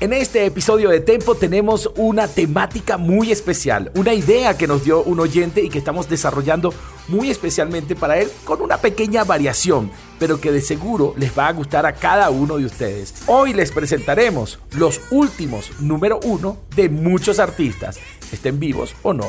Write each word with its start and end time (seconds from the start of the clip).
En 0.00 0.12
este 0.12 0.46
episodio 0.46 0.90
de 0.90 1.00
Tempo 1.00 1.34
tenemos 1.34 1.90
una 1.96 2.28
temática 2.28 2.98
muy 2.98 3.32
especial, 3.32 3.90
una 3.96 4.14
idea 4.14 4.56
que 4.56 4.68
nos 4.68 4.84
dio 4.84 5.02
un 5.02 5.18
oyente 5.18 5.60
y 5.60 5.68
que 5.68 5.78
estamos 5.78 6.08
desarrollando 6.08 6.72
muy 7.08 7.30
especialmente 7.30 7.96
para 7.96 8.16
él 8.16 8.30
con 8.44 8.62
una 8.62 8.76
pequeña 8.76 9.24
variación, 9.24 9.90
pero 10.20 10.40
que 10.40 10.52
de 10.52 10.60
seguro 10.60 11.14
les 11.16 11.36
va 11.36 11.48
a 11.48 11.52
gustar 11.52 11.84
a 11.84 11.94
cada 11.94 12.30
uno 12.30 12.58
de 12.58 12.66
ustedes. 12.66 13.12
Hoy 13.26 13.52
les 13.52 13.72
presentaremos 13.72 14.60
los 14.70 15.00
últimos 15.10 15.72
número 15.80 16.20
uno 16.22 16.58
de 16.76 16.88
muchos 16.88 17.40
artistas, 17.40 17.98
estén 18.30 18.60
vivos 18.60 18.94
o 19.02 19.12
no. 19.12 19.28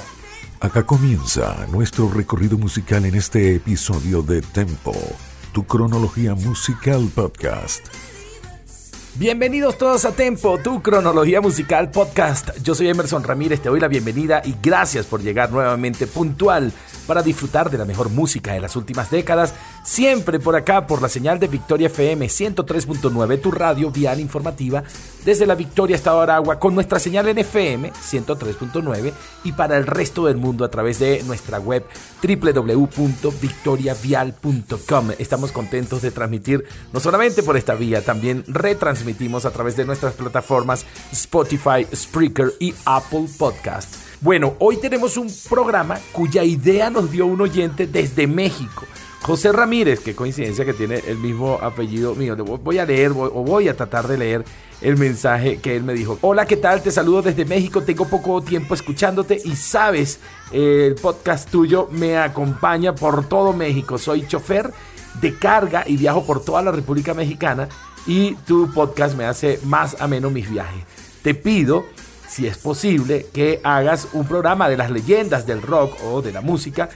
Acá 0.59 0.85
comienza 0.85 1.65
nuestro 1.71 2.11
recorrido 2.11 2.59
musical 2.59 3.05
en 3.05 3.15
este 3.15 3.55
episodio 3.55 4.21
de 4.21 4.43
Tempo, 4.43 4.93
tu 5.51 5.65
cronología 5.65 6.35
musical 6.35 7.09
podcast. 7.15 7.87
Bienvenidos 9.15 9.77
todos 9.77 10.05
a 10.05 10.11
Tempo, 10.11 10.59
tu 10.59 10.81
cronología 10.81 11.41
musical 11.41 11.91
podcast. 11.91 12.51
Yo 12.61 12.75
soy 12.75 12.89
Emerson 12.89 13.23
Ramírez, 13.23 13.59
te 13.59 13.67
doy 13.67 13.79
la 13.79 13.87
bienvenida 13.87 14.41
y 14.45 14.55
gracias 14.61 15.07
por 15.07 15.21
llegar 15.21 15.51
nuevamente 15.51 16.07
puntual 16.07 16.71
para 17.09 17.23
disfrutar 17.23 17.71
de 17.71 17.79
la 17.79 17.85
mejor 17.85 18.09
música 18.09 18.53
de 18.53 18.61
las 18.61 18.75
últimas 18.75 19.09
décadas, 19.09 19.55
siempre 19.83 20.39
por 20.39 20.55
acá 20.55 20.85
por 20.85 21.01
la 21.01 21.09
señal 21.09 21.39
de 21.39 21.47
Victoria 21.47 21.87
FM 21.87 22.27
103.9, 22.27 23.41
tu 23.41 23.49
radio 23.49 23.89
vial 23.89 24.19
informativa 24.19 24.83
desde 25.25 25.47
la 25.47 25.55
Victoria 25.55 25.95
Estado 25.95 26.21
Aragua 26.21 26.59
con 26.59 26.75
nuestra 26.75 26.99
señal 26.99 27.27
en 27.27 27.39
FM 27.39 27.91
103.9 27.91 29.11
y 29.43 29.53
para 29.53 29.77
el 29.77 29.87
resto 29.87 30.27
del 30.27 30.37
mundo 30.37 30.63
a 30.63 30.69
través 30.69 30.99
de 30.99 31.23
nuestra 31.23 31.59
web 31.59 31.83
www.victoriavial.com. 32.21 35.11
Estamos 35.17 35.51
contentos 35.51 36.03
de 36.03 36.11
transmitir 36.11 36.63
no 36.93 36.99
solamente 36.99 37.41
por 37.41 37.57
esta 37.57 37.73
vía, 37.73 38.05
también 38.05 38.43
retransmitimos 38.99 39.45
a 39.45 39.51
través 39.51 39.75
de 39.75 39.85
nuestras 39.85 40.13
plataformas 40.13 40.85
Spotify, 41.11 41.85
Spreaker 41.93 42.53
y 42.59 42.73
Apple 42.85 43.27
Podcasts. 43.37 43.99
Bueno, 44.21 44.55
hoy 44.59 44.77
tenemos 44.77 45.15
un 45.17 45.31
programa 45.49 45.97
cuya 46.11 46.43
idea 46.43 46.89
nos 46.89 47.09
dio 47.09 47.25
un 47.25 47.39
oyente 47.39 47.87
desde 47.87 48.27
México. 48.27 48.85
José 49.21 49.51
Ramírez, 49.51 49.99
qué 49.99 50.15
coincidencia 50.15 50.65
que 50.65 50.73
tiene 50.73 51.01
el 51.07 51.17
mismo 51.17 51.59
apellido 51.61 52.15
mío. 52.15 52.35
Voy 52.35 52.79
a 52.79 52.85
leer 52.85 53.11
o 53.11 53.43
voy 53.43 53.67
a 53.67 53.75
tratar 53.75 54.07
de 54.07 54.17
leer 54.17 54.45
el 54.81 54.97
mensaje 54.97 55.57
que 55.57 55.75
él 55.75 55.83
me 55.83 55.93
dijo. 55.93 56.17
Hola, 56.21 56.45
¿qué 56.45 56.57
tal? 56.57 56.81
Te 56.81 56.91
saludo 56.91 57.21
desde 57.21 57.45
México. 57.45 57.81
Tengo 57.81 58.05
poco 58.05 58.41
tiempo 58.41 58.73
escuchándote 58.73 59.41
y 59.43 59.55
sabes, 59.55 60.19
el 60.51 60.95
podcast 60.95 61.49
tuyo 61.49 61.87
me 61.91 62.17
acompaña 62.17 62.95
por 62.95 63.27
todo 63.27 63.53
México. 63.53 63.97
Soy 63.97 64.25
chofer 64.27 64.71
de 65.21 65.37
carga 65.37 65.83
y 65.85 65.97
viajo 65.97 66.25
por 66.25 66.43
toda 66.43 66.61
la 66.61 66.71
República 66.71 67.13
Mexicana 67.13 67.67
y 68.09 68.33
tu 68.47 68.69
podcast 68.73 69.15
me 69.15 69.23
hace 69.23 69.59
más 69.63 69.95
ameno 70.01 70.29
mis 70.29 70.49
viajes. 70.49 70.83
Te 71.21 71.35
pido 71.35 71.85
si 72.29 72.45
es 72.45 72.57
posible, 72.57 73.25
que 73.33 73.59
hagas 73.63 74.07
un 74.13 74.25
programa 74.25 74.69
de 74.69 74.77
las 74.77 74.91
leyendas 74.91 75.45
del 75.47 75.61
rock 75.61 75.97
o 76.03 76.21
de 76.21 76.31
la 76.31 76.41
música 76.41 76.89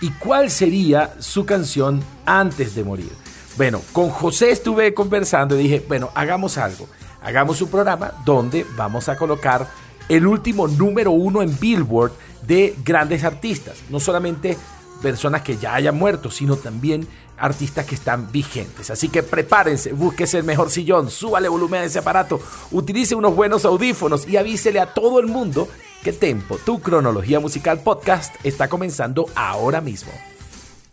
y 0.00 0.10
cuál 0.10 0.50
sería 0.50 1.14
su 1.20 1.46
canción 1.46 2.02
antes 2.26 2.74
de 2.74 2.82
morir. 2.82 3.10
Bueno, 3.56 3.80
con 3.92 4.10
José 4.10 4.50
estuve 4.50 4.92
conversando 4.92 5.54
y 5.54 5.62
dije, 5.62 5.84
bueno, 5.86 6.10
hagamos 6.14 6.58
algo. 6.58 6.88
Hagamos 7.22 7.62
un 7.62 7.68
programa 7.68 8.12
donde 8.24 8.66
vamos 8.76 9.08
a 9.08 9.16
colocar 9.16 9.68
el 10.08 10.26
último 10.26 10.66
número 10.66 11.12
uno 11.12 11.42
en 11.42 11.56
Billboard 11.58 12.12
de 12.46 12.74
grandes 12.84 13.22
artistas. 13.22 13.76
No 13.88 14.00
solamente 14.00 14.58
personas 15.00 15.42
que 15.42 15.56
ya 15.56 15.74
hayan 15.74 15.96
muerto, 15.96 16.30
sino 16.30 16.56
también 16.56 17.06
artistas 17.38 17.86
que 17.86 17.94
están 17.94 18.30
vigentes. 18.30 18.90
Así 18.90 19.08
que 19.08 19.22
prepárense, 19.22 19.92
búsquese 19.92 20.38
el 20.38 20.44
mejor 20.44 20.70
sillón, 20.70 21.10
súbale 21.10 21.48
volumen 21.48 21.82
a 21.82 21.84
ese 21.84 21.98
aparato, 21.98 22.40
utilice 22.70 23.14
unos 23.14 23.34
buenos 23.34 23.64
audífonos 23.64 24.26
y 24.28 24.36
avísele 24.36 24.80
a 24.80 24.94
todo 24.94 25.20
el 25.20 25.26
mundo 25.26 25.68
que 26.02 26.12
Tempo, 26.12 26.58
tu 26.58 26.80
cronología 26.80 27.38
musical 27.38 27.80
podcast, 27.80 28.34
está 28.44 28.68
comenzando 28.68 29.26
ahora 29.34 29.80
mismo. 29.80 30.12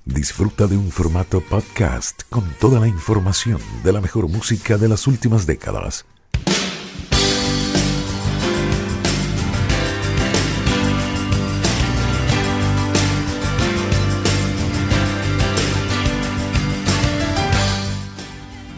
Disfruta 0.06 0.68
de 0.68 0.78
un 0.78 0.92
formato 0.92 1.42
podcast 1.42 2.24
con 2.30 2.44
toda 2.60 2.80
la 2.80 2.88
información 2.88 3.60
de 3.84 3.94
la 3.94 4.02
mejor 4.02 4.28
música 4.28 4.78
de 4.78 4.88
las 4.88 5.08
últimas 5.08 5.46
décadas. 5.46 6.06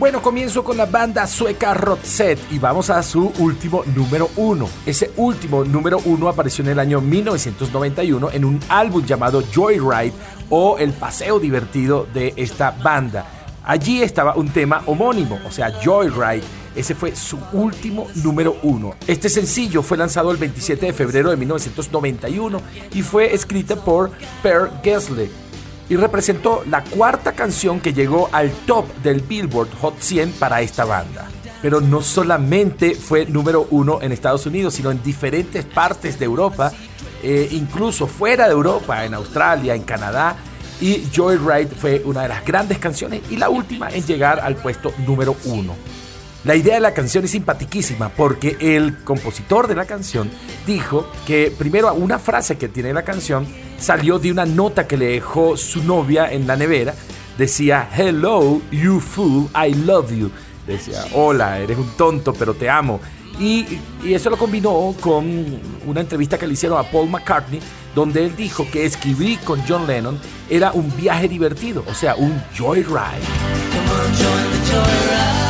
Bueno, 0.02 0.20
comienzo 0.20 0.64
con 0.64 0.78
la 0.78 0.88
banda 0.88 1.28
sueca 1.28 1.76
Roxette 1.76 2.52
y 2.52 2.58
vamos 2.58 2.90
a 2.90 3.04
su 3.04 3.32
último 3.38 3.84
número 3.96 4.32
uno. 4.36 4.68
Ese 4.84 5.12
último 5.16 5.64
número 5.64 6.00
uno 6.06 6.28
apareció 6.28 6.64
en 6.64 6.72
el 6.72 6.80
año 6.80 7.02
1991 7.02 8.32
en 8.32 8.44
un 8.44 8.60
álbum 8.68 9.06
llamado 9.06 9.44
Joyride 9.54 10.12
o 10.50 10.80
El 10.80 10.94
Paseo 10.94 11.40
Divertido 11.40 12.08
de 12.12 12.34
esta 12.36 12.72
banda. 12.72 13.28
Allí 13.64 14.02
estaba 14.02 14.36
un 14.36 14.50
tema 14.50 14.82
homónimo, 14.88 15.38
o 15.48 15.52
sea, 15.52 15.72
Joyride. 15.84 16.42
Ese 16.76 16.96
fue 16.96 17.16
su 17.16 17.38
último 17.54 18.08
número 18.24 18.58
uno. 18.64 18.96
Este 19.06 19.30
sencillo 19.30 19.84
fue 19.84 20.00
lanzado 20.00 20.32
el 20.32 20.38
27 20.38 20.84
de 20.88 20.94
febrero 20.94 21.30
de 21.30 21.38
1991 21.38 22.60
y 22.96 23.04
fue 23.04 23.36
escrita 23.36 23.76
por 23.76 24.10
Per 24.42 24.72
Gessle 24.82 25.30
y 25.92 25.98
representó 25.98 26.64
la 26.70 26.86
cuarta 26.86 27.34
canción 27.34 27.82
que 27.82 27.92
llegó 27.92 28.30
al 28.32 28.50
top 28.66 28.86
del 29.04 29.20
Billboard 29.20 29.68
Hot 29.82 30.00
100 30.00 30.32
para 30.40 30.62
esta 30.62 30.86
banda. 30.86 31.28
Pero 31.62 31.82
no 31.82 32.02
solamente 32.02 32.96
fue 32.96 33.26
número 33.26 33.68
uno 33.72 34.00
en 34.02 34.14
Estados 34.14 34.46
Unidos, 34.46 34.74
sino 34.74 34.90
en 34.90 35.04
diferentes 35.04 35.66
partes 35.66 36.18
de 36.18 36.24
Europa, 36.24 36.72
eh, 37.22 37.50
incluso 37.52 38.08
fuera 38.08 38.46
de 38.46 38.54
Europa, 38.54 39.04
en 39.04 39.16
Australia, 39.16 39.76
en 39.76 39.84
Canadá. 39.84 40.38
Y 40.80 41.10
Joyride 41.14 41.76
fue 41.76 42.02
una 42.06 42.22
de 42.22 42.30
las 42.30 42.46
grandes 42.46 42.78
canciones 42.78 43.24
y 43.30 43.36
la 43.36 43.50
última 43.50 43.90
en 43.90 44.06
llegar 44.06 44.40
al 44.40 44.56
puesto 44.56 44.94
número 45.06 45.36
uno. 45.44 45.76
La 46.44 46.56
idea 46.56 46.74
de 46.74 46.80
la 46.80 46.94
canción 46.94 47.24
es 47.24 47.32
simpatiquísima 47.32 48.10
porque 48.10 48.58
el 48.60 49.04
compositor 49.04 49.68
de 49.68 49.76
la 49.76 49.86
canción 49.86 50.30
dijo 50.66 51.08
que 51.28 51.54
primero 51.56 51.94
una 51.94 52.18
frase 52.18 52.58
que 52.58 52.68
tiene 52.68 52.94
la 52.94 53.04
canción 53.04 53.46
salió 53.78 54.18
de 54.18 54.32
una 54.32 54.46
nota 54.46 54.88
que 54.88 54.98
le 54.98 55.06
dejó 55.06 55.56
su 55.56 55.84
novia 55.84 56.32
en 56.32 56.48
la 56.48 56.56
nevera. 56.56 56.96
Decía, 57.38 57.88
hello, 57.96 58.60
you 58.72 59.00
fool, 59.00 59.50
I 59.56 59.74
love 59.74 60.12
you. 60.12 60.32
Decía, 60.66 61.06
hola, 61.14 61.60
eres 61.60 61.78
un 61.78 61.90
tonto, 61.96 62.34
pero 62.34 62.56
te 62.56 62.70
amo. 62.70 63.00
Y, 63.40 63.80
y, 64.04 64.14
eso 64.14 64.30
lo 64.30 64.38
combinó 64.38 64.96
con 65.00 65.60
una 65.86 66.02
entrevista 66.02 66.38
que 66.38 66.48
le 66.48 66.54
hicieron 66.54 66.80
a 66.80 66.90
Paul 66.90 67.10
McCartney, 67.10 67.60
donde 67.96 68.26
él 68.26 68.36
dijo 68.36 68.68
que 68.72 68.86
escribir 68.86 69.40
con 69.40 69.62
John 69.68 69.88
Lennon 69.88 70.20
era 70.50 70.72
un 70.72 70.96
viaje 70.96 71.28
divertido, 71.28 71.84
o 71.88 71.94
sea, 71.94 72.16
un 72.16 72.42
joyride. 72.58 73.22
join 74.18 74.52
the 74.52 74.72
joyride. 74.72 75.41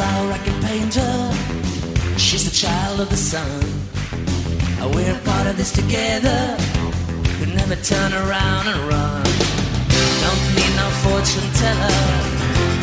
Flower 0.00 0.32
I 0.32 0.38
can 0.46 0.56
paint 0.62 0.94
her. 0.94 1.20
She's 2.16 2.44
the 2.48 2.56
child 2.64 3.00
of 3.00 3.08
the 3.10 3.16
sun. 3.16 3.60
We're 4.94 5.18
part 5.30 5.46
of 5.50 5.56
this 5.56 5.72
together. 5.72 6.40
Could 7.38 7.52
never 7.60 7.76
turn 7.92 8.12
around 8.22 8.64
and 8.72 8.80
run. 8.92 9.24
Don't 10.24 10.42
need 10.56 10.72
no 10.82 10.88
fortune 11.04 11.48
teller 11.62 12.00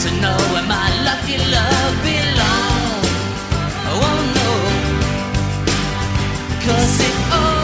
to 0.04 0.10
know 0.22 0.38
where 0.52 0.68
my 0.78 0.90
lucky 1.10 1.38
love 1.56 1.96
belongs. 2.08 3.10
Oh 3.94 4.18
cause 6.66 7.00
it 7.10 7.16
all. 7.34 7.57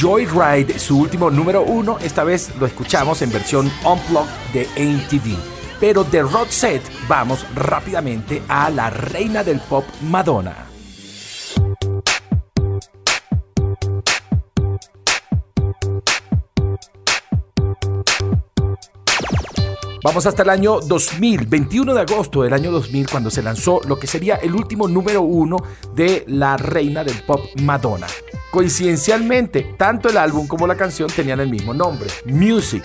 Joyride, 0.00 0.78
su 0.78 0.98
último 0.98 1.30
número 1.30 1.62
uno. 1.62 1.98
Esta 1.98 2.24
vez 2.24 2.56
lo 2.58 2.64
escuchamos 2.64 3.20
en 3.20 3.30
versión 3.30 3.70
unplugged 3.84 4.30
de 4.54 4.62
ATV. 4.62 5.36
Pero 5.78 6.04
de 6.04 6.22
Road 6.22 6.48
Set 6.48 6.82
vamos 7.06 7.44
rápidamente 7.54 8.42
a 8.48 8.70
la 8.70 8.88
reina 8.88 9.44
del 9.44 9.60
pop 9.60 9.84
Madonna. 10.02 10.66
Vamos 20.02 20.24
hasta 20.24 20.42
el 20.44 20.48
año 20.48 20.80
2000, 20.80 21.44
21 21.46 21.92
de 21.92 22.00
agosto 22.00 22.42
del 22.42 22.54
año 22.54 22.70
2000, 22.70 23.10
cuando 23.10 23.30
se 23.30 23.42
lanzó 23.42 23.82
lo 23.86 23.98
que 23.98 24.06
sería 24.06 24.36
el 24.36 24.54
último 24.54 24.88
número 24.88 25.20
uno 25.20 25.58
de 25.94 26.24
la 26.26 26.56
reina 26.56 27.04
del 27.04 27.22
pop 27.24 27.40
Madonna. 27.60 28.06
Coincidencialmente, 28.50 29.74
tanto 29.76 30.08
el 30.08 30.16
álbum 30.16 30.46
como 30.46 30.66
la 30.66 30.76
canción 30.76 31.08
tenían 31.08 31.40
el 31.40 31.48
mismo 31.48 31.72
nombre, 31.72 32.08
Music. 32.24 32.84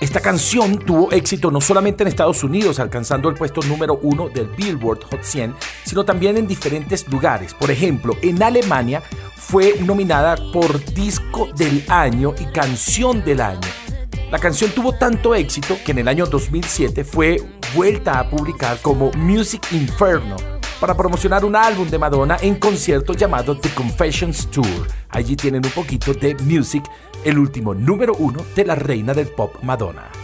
Esta 0.00 0.20
canción 0.20 0.78
tuvo 0.78 1.10
éxito 1.12 1.50
no 1.50 1.60
solamente 1.60 2.02
en 2.02 2.08
Estados 2.08 2.42
Unidos, 2.44 2.78
alcanzando 2.78 3.28
el 3.28 3.34
puesto 3.34 3.60
número 3.62 3.98
uno 4.02 4.28
del 4.28 4.46
Billboard 4.48 5.04
Hot 5.04 5.22
100, 5.22 5.54
sino 5.84 6.04
también 6.04 6.36
en 6.36 6.46
diferentes 6.46 7.08
lugares. 7.08 7.54
Por 7.54 7.70
ejemplo, 7.70 8.16
en 8.22 8.42
Alemania 8.42 9.02
fue 9.36 9.76
nominada 9.80 10.36
por 10.52 10.84
Disco 10.94 11.48
del 11.56 11.84
Año 11.88 12.34
y 12.38 12.44
Canción 12.52 13.24
del 13.24 13.40
Año 13.40 13.68
la 14.32 14.38
canción 14.38 14.70
tuvo 14.70 14.94
tanto 14.94 15.34
éxito 15.34 15.76
que 15.84 15.92
en 15.92 15.98
el 15.98 16.08
año 16.08 16.24
2007 16.24 17.04
fue 17.04 17.36
vuelta 17.74 18.18
a 18.18 18.30
publicar 18.30 18.78
como 18.80 19.12
Music 19.12 19.62
Inferno 19.72 20.51
para 20.82 20.96
promocionar 20.96 21.44
un 21.44 21.54
álbum 21.54 21.88
de 21.88 21.96
Madonna 21.96 22.38
en 22.42 22.56
concierto 22.56 23.12
llamado 23.12 23.56
The 23.56 23.70
Confessions 23.72 24.48
Tour. 24.50 24.88
Allí 25.10 25.36
tienen 25.36 25.64
un 25.64 25.70
poquito 25.70 26.12
de 26.12 26.34
Music, 26.42 26.82
el 27.24 27.38
último 27.38 27.72
número 27.72 28.14
uno 28.18 28.44
de 28.56 28.64
la 28.64 28.74
reina 28.74 29.14
del 29.14 29.28
pop 29.28 29.54
Madonna. 29.62 30.21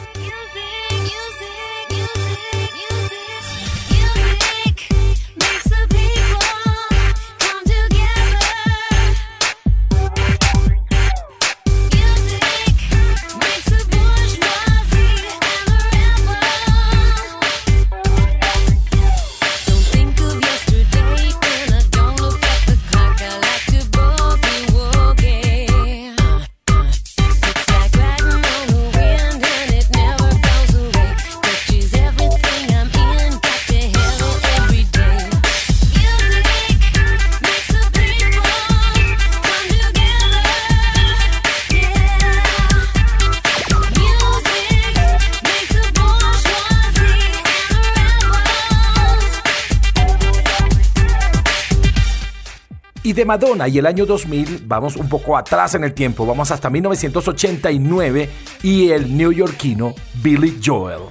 Madonna 53.28 53.68
y 53.68 53.76
el 53.76 53.84
año 53.84 54.06
2000, 54.06 54.62
vamos 54.64 54.96
un 54.96 55.06
poco 55.06 55.36
atrás 55.36 55.74
en 55.74 55.84
el 55.84 55.92
tiempo, 55.92 56.24
vamos 56.24 56.50
hasta 56.50 56.70
1989 56.70 58.30
y 58.62 58.88
el 58.88 59.14
neoyorquino 59.14 59.94
Billy 60.22 60.58
Joel. 60.64 61.02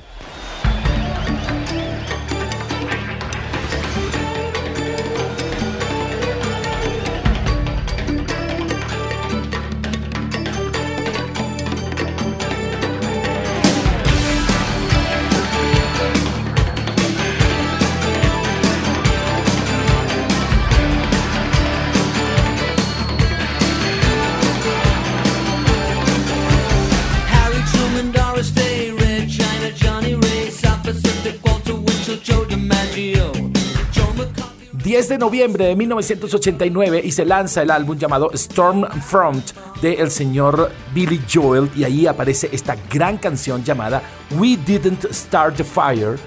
10 35.07 35.09
de 35.09 35.17
noviembre 35.19 35.65
de 35.67 35.75
1989 35.75 37.01
y 37.01 37.11
se 37.13 37.23
lanza 37.23 37.61
el 37.61 37.71
álbum 37.71 37.97
llamado 37.97 38.29
Stormfront 38.33 39.51
de 39.81 39.93
el 39.93 40.11
señor 40.11 40.69
Billy 40.93 41.21
Joel 41.33 41.69
y 41.77 41.85
ahí 41.85 42.07
aparece 42.07 42.49
esta 42.51 42.75
gran 42.91 43.17
canción 43.17 43.63
llamada 43.63 44.01
We 44.31 44.57
Didn't 44.57 45.05
Start 45.13 45.55
the 45.55 45.63
Fire 45.63 46.17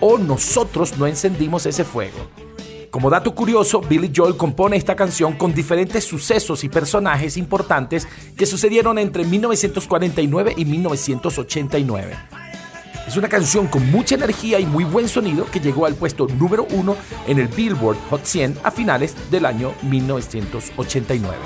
o 0.00 0.18
Nosotros 0.18 0.96
no 0.98 1.08
encendimos 1.08 1.66
ese 1.66 1.84
fuego. 1.84 2.16
Como 2.90 3.10
dato 3.10 3.34
curioso, 3.34 3.80
Billy 3.80 4.12
Joel 4.14 4.36
compone 4.36 4.76
esta 4.76 4.94
canción 4.94 5.32
con 5.32 5.52
diferentes 5.52 6.04
sucesos 6.04 6.62
y 6.62 6.68
personajes 6.68 7.36
importantes 7.36 8.06
que 8.36 8.46
sucedieron 8.46 8.98
entre 8.98 9.24
1949 9.24 10.54
y 10.56 10.64
1989. 10.64 12.47
Es 13.08 13.16
una 13.16 13.30
canción 13.30 13.68
con 13.68 13.90
mucha 13.90 14.16
energía 14.16 14.60
y 14.60 14.66
muy 14.66 14.84
buen 14.84 15.08
sonido 15.08 15.46
que 15.50 15.60
llegó 15.60 15.86
al 15.86 15.94
puesto 15.94 16.26
número 16.26 16.66
uno 16.72 16.94
en 17.26 17.38
el 17.38 17.48
Billboard 17.48 17.96
Hot 18.10 18.26
100 18.26 18.58
a 18.62 18.70
finales 18.70 19.14
del 19.30 19.46
año 19.46 19.72
1989. 19.80 21.38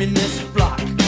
el 0.00 0.99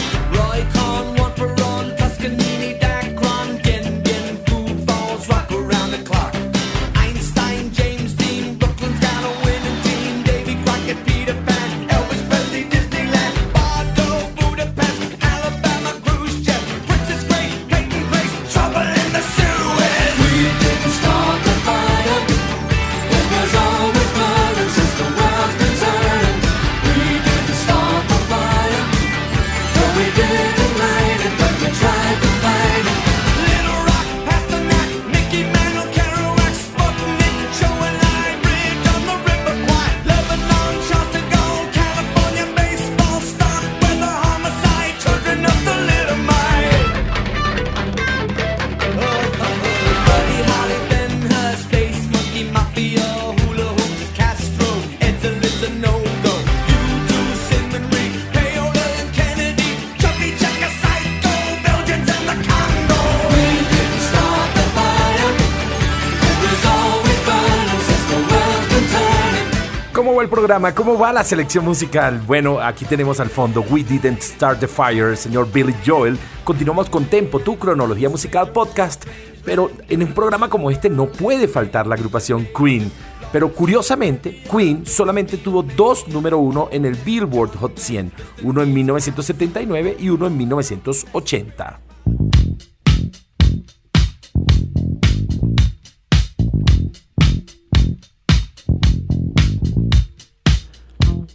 programa? 70.33 70.73
¿Cómo 70.73 70.97
va 70.97 71.13
la 71.13 71.23
selección 71.23 71.63
musical? 71.63 72.19
Bueno, 72.25 72.59
aquí 72.59 72.85
tenemos 72.85 73.19
al 73.19 73.29
fondo 73.29 73.63
We 73.69 73.83
Didn't 73.83 74.19
Start 74.19 74.61
the 74.61 74.67
Fire, 74.67 75.15
señor 75.15 75.51
Billy 75.51 75.75
Joel. 75.85 76.17
Continuamos 76.43 76.89
con 76.89 77.05
Tempo, 77.05 77.39
tu 77.39 77.59
cronología 77.59 78.09
musical 78.09 78.51
podcast. 78.51 79.05
Pero 79.45 79.69
en 79.89 80.01
un 80.01 80.11
programa 80.11 80.49
como 80.49 80.71
este 80.71 80.89
no 80.89 81.05
puede 81.05 81.47
faltar 81.47 81.85
la 81.85 81.93
agrupación 81.93 82.47
Queen. 82.57 82.91
Pero 83.31 83.53
curiosamente, 83.53 84.41
Queen 84.51 84.87
solamente 84.87 85.37
tuvo 85.37 85.61
dos 85.61 86.07
número 86.07 86.39
uno 86.39 86.67
en 86.71 86.85
el 86.85 86.95
Billboard 86.95 87.55
Hot 87.57 87.77
100, 87.77 88.11
uno 88.41 88.63
en 88.63 88.73
1979 88.73 89.97
y 89.99 90.09
uno 90.09 90.25
en 90.25 90.35
1980. 90.35 91.92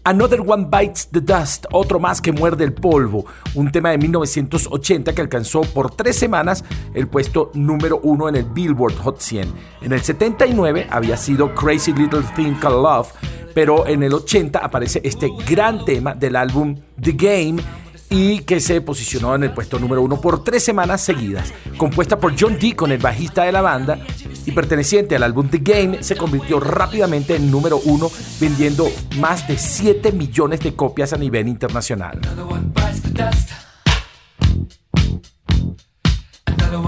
Another 0.08 0.40
One 0.40 0.68
Bites 0.70 1.10
the 1.10 1.20
Dust, 1.20 1.66
otro 1.70 2.00
más 2.00 2.22
que 2.22 2.32
muerde 2.32 2.64
el 2.64 2.72
polvo, 2.72 3.26
un 3.54 3.70
tema 3.70 3.90
de 3.90 3.98
1980 3.98 5.14
que 5.14 5.20
alcanzó 5.20 5.60
por 5.60 5.90
tres 5.90 6.16
semanas 6.16 6.64
el 6.94 7.08
puesto 7.08 7.50
número 7.52 8.00
uno 8.02 8.26
en 8.26 8.36
el 8.36 8.44
Billboard 8.44 8.96
Hot 9.00 9.20
100. 9.20 9.52
En 9.82 9.92
el 9.92 10.00
79 10.00 10.86
había 10.88 11.18
sido 11.18 11.54
Crazy 11.54 11.92
Little 11.92 12.22
Thing 12.34 12.54
Called 12.54 12.82
Love, 12.82 13.08
pero 13.54 13.86
en 13.86 14.02
el 14.02 14.14
80 14.14 14.58
aparece 14.60 15.02
este 15.04 15.30
gran 15.46 15.84
tema 15.84 16.14
del 16.14 16.36
álbum 16.36 16.74
The 16.98 17.12
Game 17.12 17.62
y 18.10 18.40
que 18.40 18.60
se 18.60 18.80
posicionó 18.80 19.34
en 19.34 19.44
el 19.44 19.52
puesto 19.52 19.78
número 19.78 20.02
uno 20.02 20.20
por 20.20 20.42
tres 20.42 20.64
semanas 20.64 21.00
seguidas. 21.00 21.52
Compuesta 21.76 22.18
por 22.18 22.38
John 22.38 22.58
Deacon, 22.58 22.92
el 22.92 22.98
bajista 22.98 23.44
de 23.44 23.52
la 23.52 23.60
banda, 23.60 23.98
y 24.46 24.52
perteneciente 24.52 25.16
al 25.16 25.22
álbum 25.22 25.48
The 25.48 25.58
Game, 25.58 26.02
se 26.02 26.16
convirtió 26.16 26.60
rápidamente 26.60 27.36
en 27.36 27.50
número 27.50 27.80
uno, 27.84 28.10
vendiendo 28.40 28.88
más 29.18 29.46
de 29.46 29.58
7 29.58 30.12
millones 30.12 30.60
de 30.60 30.74
copias 30.74 31.12
a 31.12 31.18
nivel 31.18 31.48
internacional. 31.48 32.20
Y 32.24 32.28
de 36.70 36.78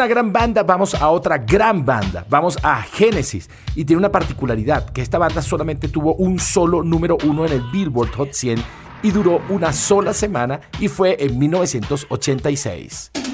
una 0.00 0.06
gran 0.06 0.32
banda 0.32 0.62
vamos 0.62 0.94
a 0.94 1.10
otra 1.10 1.36
gran 1.36 1.84
banda, 1.84 2.24
vamos 2.30 2.56
a 2.62 2.80
Genesis. 2.80 3.50
Y 3.74 3.84
tiene 3.84 3.98
una 3.98 4.10
particularidad, 4.10 4.88
que 4.88 5.02
esta 5.02 5.18
banda 5.18 5.42
solamente 5.42 5.88
tuvo 5.88 6.14
un 6.14 6.38
solo 6.38 6.82
número 6.82 7.18
uno 7.24 7.44
en 7.44 7.52
el 7.52 7.62
Billboard 7.70 8.10
Hot 8.14 8.32
100 8.32 8.64
y 9.02 9.10
duró 9.10 9.42
una 9.50 9.74
sola 9.74 10.14
semana 10.14 10.62
y 10.78 10.88
fue 10.88 11.22
en 11.22 11.38
1986. 11.38 13.29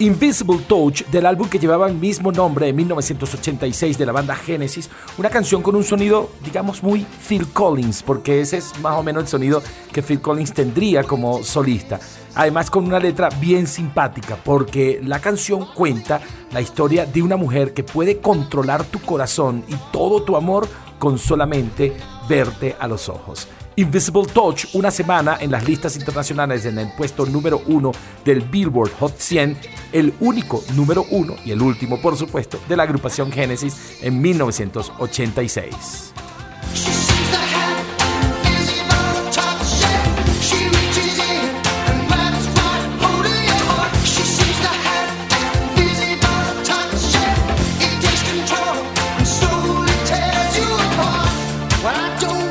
Invisible 0.00 0.60
Touch 0.66 1.04
del 1.08 1.26
álbum 1.26 1.46
que 1.46 1.58
llevaba 1.58 1.86
el 1.86 1.94
mismo 1.94 2.32
nombre 2.32 2.64
de 2.64 2.72
1986 2.72 3.98
de 3.98 4.06
la 4.06 4.12
banda 4.12 4.34
Genesis, 4.34 4.88
una 5.18 5.28
canción 5.28 5.60
con 5.60 5.76
un 5.76 5.84
sonido, 5.84 6.30
digamos, 6.42 6.82
muy 6.82 7.04
Phil 7.28 7.46
Collins, 7.48 8.02
porque 8.02 8.40
ese 8.40 8.56
es 8.56 8.78
más 8.80 8.96
o 8.96 9.02
menos 9.02 9.24
el 9.24 9.28
sonido 9.28 9.62
que 9.92 10.02
Phil 10.02 10.22
Collins 10.22 10.54
tendría 10.54 11.04
como 11.04 11.44
solista. 11.44 12.00
Además 12.34 12.70
con 12.70 12.86
una 12.86 12.98
letra 12.98 13.28
bien 13.28 13.66
simpática, 13.66 14.38
porque 14.42 15.02
la 15.04 15.20
canción 15.20 15.66
cuenta 15.74 16.22
la 16.50 16.62
historia 16.62 17.04
de 17.04 17.20
una 17.20 17.36
mujer 17.36 17.74
que 17.74 17.84
puede 17.84 18.20
controlar 18.20 18.84
tu 18.84 19.00
corazón 19.00 19.64
y 19.68 19.74
todo 19.92 20.22
tu 20.22 20.34
amor 20.34 20.66
con 20.98 21.18
solamente 21.18 21.92
verte 22.30 22.76
a 22.78 22.88
los 22.88 23.10
ojos. 23.10 23.48
Invisible 23.76 24.24
Touch 24.32 24.66
una 24.74 24.90
semana 24.90 25.36
en 25.40 25.50
las 25.50 25.66
listas 25.66 25.96
internacionales 25.96 26.64
en 26.64 26.78
el 26.78 26.92
puesto 26.96 27.26
número 27.26 27.60
uno 27.66 27.92
del 28.24 28.40
Billboard 28.40 28.92
Hot 29.00 29.18
100, 29.18 29.58
el 29.92 30.14
único 30.20 30.62
número 30.74 31.04
uno 31.10 31.34
y 31.44 31.50
el 31.50 31.60
último, 31.60 32.00
por 32.00 32.16
supuesto, 32.16 32.60
de 32.68 32.76
la 32.76 32.84
agrupación 32.84 33.32
Genesis 33.32 33.98
en 34.02 34.20
1986. 34.20 36.12
don't 52.20 52.49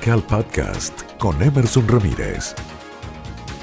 Musical 0.00 0.22
Podcast 0.22 1.02
con 1.18 1.42
Emerson 1.42 1.86
Ramírez. 1.86 2.54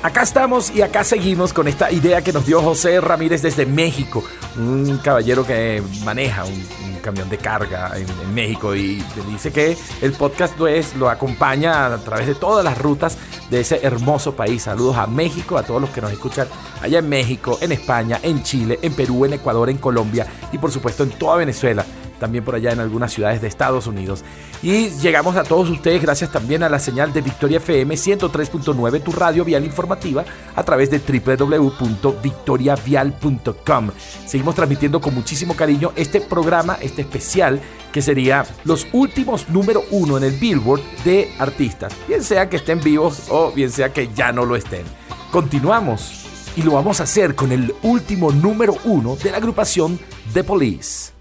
Acá 0.04 0.22
estamos 0.22 0.70
y 0.70 0.84
acá 0.84 1.04
seguimos 1.04 1.52
con 1.52 1.68
esta 1.68 1.92
idea 1.92 2.22
que 2.22 2.32
nos 2.32 2.46
dio 2.46 2.62
José 2.62 3.02
Ramírez 3.02 3.42
desde 3.42 3.66
México, 3.66 4.24
un 4.56 5.00
caballero 5.00 5.48
que 5.48 5.82
maneja 6.06 6.46
un, 6.46 6.98
camión 7.02 7.30
de 7.30 7.38
carga 7.38 7.94
en, 7.96 8.34
México 8.36 8.76
y 8.76 9.02
dice 9.32 9.52
que 9.52 9.78
el 10.02 10.12
podcast 10.12 10.60
lo, 10.60 10.68
es, 10.68 10.96
lo 10.96 11.10
acompaña 11.10 11.86
a 11.86 11.98
través 12.00 12.28
de 12.28 12.36
todas 12.36 12.66
las 12.66 12.78
rutas 12.78 13.18
de 13.50 13.62
ese 13.62 13.80
hermoso 13.82 14.36
país. 14.36 14.64
Saludos 14.64 14.98
a 14.98 15.08
México, 15.08 15.58
a 15.58 15.64
todos 15.64 15.82
los 15.82 15.90
que 15.90 16.02
nos 16.02 16.12
escuchan 16.12 16.48
allá 16.82 17.00
en 17.00 17.08
México, 17.10 17.58
en 17.62 17.72
España, 17.72 18.20
en 18.22 18.44
Chile, 18.44 18.78
en 18.82 18.94
Perú, 18.94 19.26
en 19.26 19.34
Ecuador, 19.34 19.70
en 19.70 19.78
Colombia 19.78 20.28
y 20.52 20.58
por 20.58 20.72
supuesto 20.72 21.04
en 21.04 21.12
toda 21.12 21.38
Venezuela 21.38 21.86
también 22.20 22.44
por 22.44 22.56
allá 22.56 22.72
en 22.72 22.80
algunas 22.80 23.14
ciudades 23.14 23.40
de 23.42 23.48
Estados 23.48 23.86
Unidos. 23.88 24.24
Y 24.62 24.90
llegamos 25.02 25.36
a 25.36 25.44
todos 25.44 25.68
ustedes 25.70 26.02
gracias 26.02 26.32
también 26.32 26.64
a 26.64 26.70
la 26.70 26.80
señal 26.80 27.12
de 27.14 27.22
Victoria 27.22 27.58
FM 27.58 27.94
103.9, 27.96 29.04
tu 29.04 29.12
radio 29.12 29.46
vial 29.46 29.64
informativa, 29.66 30.26
a 30.56 30.64
través 30.64 30.90
de 30.90 31.00
www.victoriavial.com. 31.00 33.92
Seguimos 34.26 34.56
transmitiendo 34.56 35.00
con 35.02 35.14
muchísimo 35.14 35.56
cariño 35.56 35.92
este 35.96 36.22
programa, 36.22 36.80
este 36.82 37.02
especial, 37.02 37.62
que 37.92 38.02
sería 38.02 38.46
los 38.64 38.88
últimos 38.94 39.50
número 39.50 39.84
uno 39.92 40.18
en 40.18 40.24
el 40.24 40.32
Billboard 40.34 40.82
de 41.04 41.32
artistas, 41.40 41.94
bien 42.08 42.24
sea 42.24 42.50
que 42.50 42.56
estén 42.58 42.82
vivos 42.82 43.24
o 43.30 43.52
bien 43.52 43.72
sea 43.72 43.94
que 43.94 44.10
ya 44.14 44.32
no 44.32 44.46
lo 44.46 44.56
estén. 44.56 44.84
Continuamos 45.32 46.26
y 46.56 46.64
lo 46.64 46.72
vamos 46.72 47.00
a 47.00 47.04
hacer 47.04 47.36
con 47.36 47.52
el 47.52 47.74
último 47.84 48.32
número 48.32 48.76
uno 48.86 49.16
de 49.16 49.30
la 49.32 49.38
agrupación 49.38 50.00
The 50.34 50.44
Police. 50.44 51.17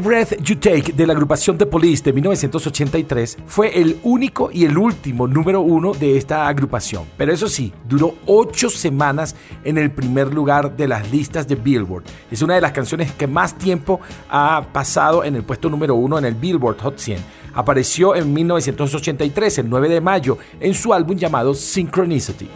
Breath 0.00 0.40
You 0.42 0.56
Take 0.56 0.92
de 0.92 1.06
la 1.06 1.12
agrupación 1.12 1.58
The 1.58 1.66
Police 1.66 2.02
de 2.02 2.12
1983 2.12 3.38
fue 3.46 3.80
el 3.80 4.00
único 4.02 4.50
y 4.52 4.64
el 4.64 4.76
último 4.78 5.28
número 5.28 5.60
uno 5.60 5.92
de 5.92 6.16
esta 6.16 6.48
agrupación. 6.48 7.04
Pero 7.16 7.32
eso 7.32 7.48
sí, 7.48 7.72
duró 7.88 8.14
ocho 8.26 8.70
semanas 8.70 9.36
en 9.62 9.78
el 9.78 9.90
primer 9.90 10.32
lugar 10.32 10.76
de 10.76 10.88
las 10.88 11.10
listas 11.10 11.46
de 11.46 11.54
Billboard. 11.54 12.04
Es 12.30 12.42
una 12.42 12.54
de 12.54 12.60
las 12.60 12.72
canciones 12.72 13.12
que 13.12 13.26
más 13.26 13.56
tiempo 13.56 14.00
ha 14.30 14.66
pasado 14.72 15.24
en 15.24 15.36
el 15.36 15.42
puesto 15.42 15.68
número 15.68 15.94
uno 15.94 16.18
en 16.18 16.24
el 16.24 16.34
Billboard 16.34 16.78
Hot 16.80 16.98
100. 16.98 17.18
Apareció 17.54 18.14
en 18.16 18.32
1983, 18.32 19.58
el 19.58 19.68
9 19.68 19.88
de 19.88 20.00
mayo, 20.00 20.38
en 20.60 20.74
su 20.74 20.94
álbum 20.94 21.16
llamado 21.16 21.54
Synchronicity. 21.54 22.48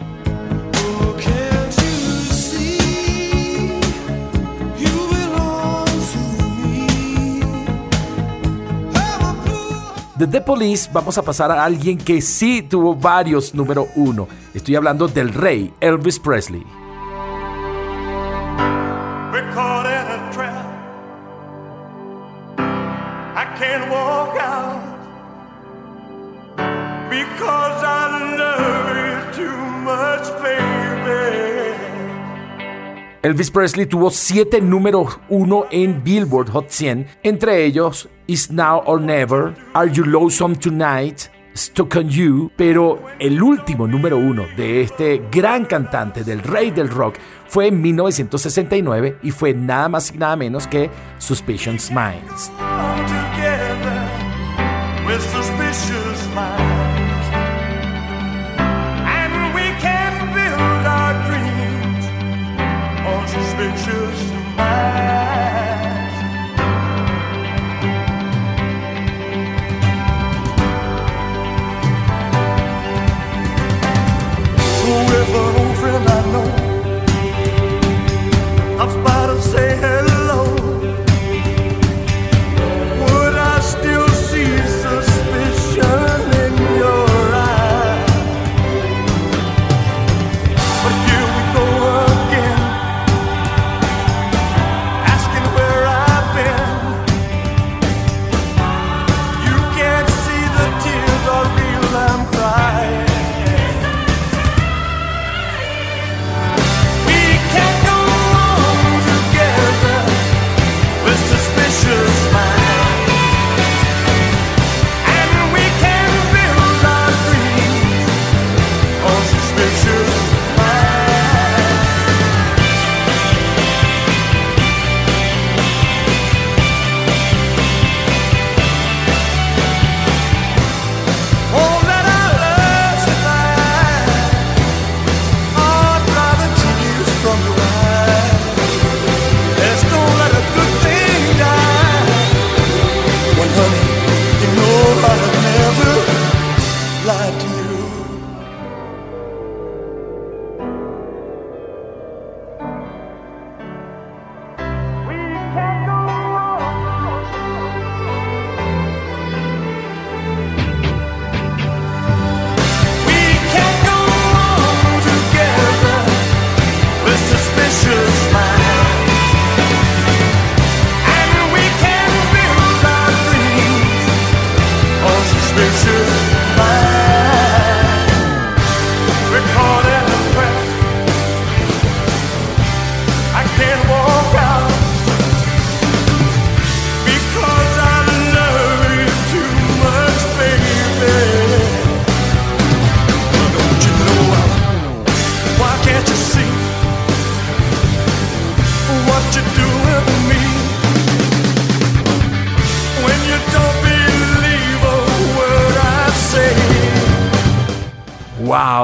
De 10.15 10.27
The 10.27 10.39
Police 10.39 10.89
vamos 10.93 11.17
a 11.17 11.21
pasar 11.21 11.51
a 11.51 11.65
alguien 11.65 11.97
que 11.97 12.21
sí 12.21 12.61
tuvo 12.61 12.95
varios 12.95 13.53
número 13.53 13.89
uno. 13.95 14.29
Estoy 14.53 14.75
hablando 14.77 15.09
del 15.09 15.33
rey 15.33 15.73
Elvis 15.81 16.19
Presley. 16.19 16.65
Elvis 33.21 33.49
Presley 33.49 33.87
tuvo 33.87 34.11
siete 34.11 34.61
números 34.61 35.19
uno 35.29 35.65
en 35.71 36.03
Billboard 36.03 36.51
Hot 36.51 36.69
100, 36.69 37.07
entre 37.23 37.65
ellos 37.65 38.07
Is 38.27 38.49
Now 38.51 38.83
or 38.85 38.99
Never, 38.99 39.53
Are 39.73 39.89
You 39.89 40.05
Lonesome 40.05 40.55
Tonight, 40.55 41.29
Stuck 41.55 41.95
on 41.95 42.09
You, 42.09 42.51
pero 42.55 42.99
el 43.19 43.41
último 43.41 43.87
número 43.87 44.17
uno 44.17 44.45
de 44.57 44.81
este 44.81 45.21
gran 45.31 45.65
cantante 45.65 46.23
del 46.23 46.41
rey 46.41 46.71
del 46.71 46.89
rock 46.89 47.15
fue 47.47 47.67
en 47.67 47.81
1969 47.81 49.19
y 49.21 49.31
fue 49.31 49.53
nada 49.53 49.87
más 49.89 50.11
y 50.13 50.17
nada 50.17 50.35
menos 50.35 50.67
que 50.67 50.89
Suspicious 51.19 51.91
Minds. 51.91 52.51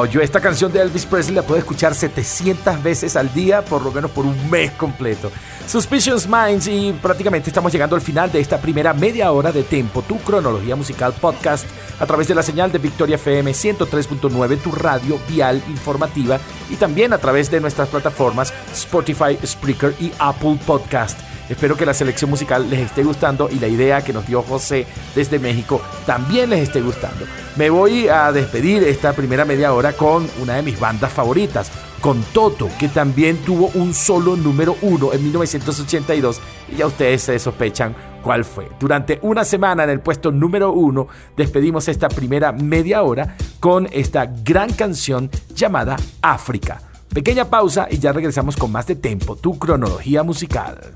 Yo 0.06 0.22
esta 0.22 0.40
canción 0.40 0.72
de 0.72 0.82
Elvis 0.82 1.06
Presley 1.06 1.36
la 1.36 1.44
puedo 1.44 1.60
escuchar 1.60 1.94
700 1.94 2.82
veces 2.82 3.16
al 3.16 3.34
día, 3.34 3.64
por 3.64 3.82
lo 3.82 3.92
menos 3.92 4.10
por 4.12 4.26
un 4.26 4.50
mes 4.50 4.72
completo. 4.72 5.32
Suspicious 5.68 6.28
Minds 6.28 6.68
y 6.68 6.94
prácticamente 6.94 7.50
estamos 7.50 7.72
llegando 7.72 7.96
al 7.96 8.02
final 8.02 8.32
de 8.32 8.40
esta 8.40 8.60
primera 8.60 8.94
media 8.94 9.32
hora 9.32 9.52
de 9.52 9.64
Tempo, 9.64 10.02
tu 10.02 10.18
cronología 10.20 10.76
musical 10.76 11.14
podcast 11.14 11.66
a 12.00 12.06
través 12.06 12.28
de 12.28 12.36
la 12.36 12.44
señal 12.44 12.72
de 12.72 12.80
Victoria 12.80 13.16
FM 13.16 13.52
103.9, 13.52 14.60
tu 14.60 14.72
radio 14.72 15.20
vial 15.30 15.62
informativa 15.70 16.40
y 16.70 16.76
también 16.76 17.14
a 17.14 17.18
través 17.18 17.52
de 17.52 17.60
nuestras 17.60 17.90
plataformas 17.90 18.54
Spotify, 18.74 19.38
Spreaker 19.46 19.94
y 20.00 20.12
Apple 20.20 20.58
Podcast. 20.66 21.20
Espero 21.52 21.76
que 21.76 21.86
la 21.86 21.94
selección 21.94 22.30
musical 22.30 22.70
les 22.70 22.80
esté 22.80 23.04
gustando 23.04 23.50
y 23.52 23.60
la 23.60 23.68
idea 23.68 24.02
que 24.02 24.14
nos 24.14 24.26
dio 24.26 24.42
José 24.42 24.88
desde 25.14 25.38
México 25.38 25.82
también 26.06 26.50
les 26.50 26.62
esté 26.62 26.82
gustando. 26.82 27.26
Me 27.58 27.70
voy 27.70 28.08
a 28.08 28.32
despedir 28.32 28.84
esta 28.84 29.12
primera 29.12 29.44
media 29.44 29.74
hora 29.74 29.92
con 29.92 30.30
una 30.42 30.56
de 30.56 30.62
mis 30.62 30.80
bandas 30.80 31.12
favoritas, 31.12 31.70
con 32.00 32.24
Toto, 32.34 32.70
que 32.80 32.88
también 32.88 33.36
tuvo 33.40 33.70
un 33.74 33.94
solo 33.94 34.38
número 34.38 34.78
uno 34.82 35.12
en 35.12 35.24
1982 35.26 36.40
y 36.72 36.78
ya 36.78 36.88
ustedes 36.88 37.24
se 37.24 37.38
sospechan 37.38 37.94
cuál 38.24 38.46
fue. 38.46 38.70
Durante 38.80 39.20
una 39.22 39.44
semana 39.44 39.84
en 39.84 39.90
el 39.90 40.00
puesto 40.00 40.32
número 40.32 40.72
uno 40.72 41.10
despedimos 41.36 41.86
esta 41.90 42.08
primera 42.08 42.54
media 42.54 43.04
hora 43.04 43.36
con 43.60 43.90
esta 43.92 44.26
gran 44.26 44.72
canción 44.72 45.30
llamada 45.54 45.98
África. 46.22 46.82
Pequeña 47.14 47.50
pausa 47.50 47.90
y 47.92 48.00
ya 48.00 48.14
regresamos 48.14 48.56
con 48.56 48.72
más 48.72 48.88
de 48.88 48.96
Tempo, 48.96 49.36
tu 49.36 49.60
cronología 49.60 50.24
musical. 50.24 50.96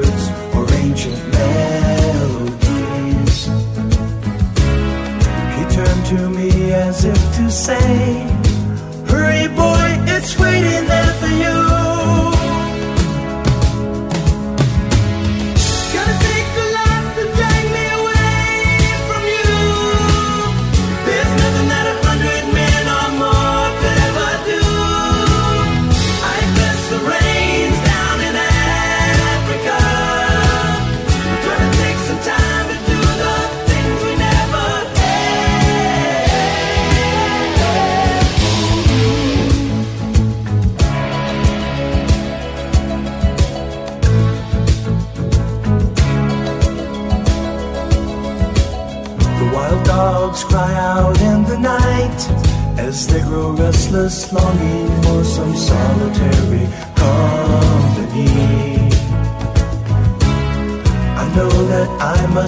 ancient 1.01 1.33
melodies. 1.33 2.57
He 5.55 5.63
turned 5.75 6.05
to 6.07 6.29
me 6.29 6.73
as 6.73 7.05
if 7.05 7.35
to 7.37 7.49
say, 7.49 8.27
Hurry, 9.07 9.47
boy, 9.55 9.90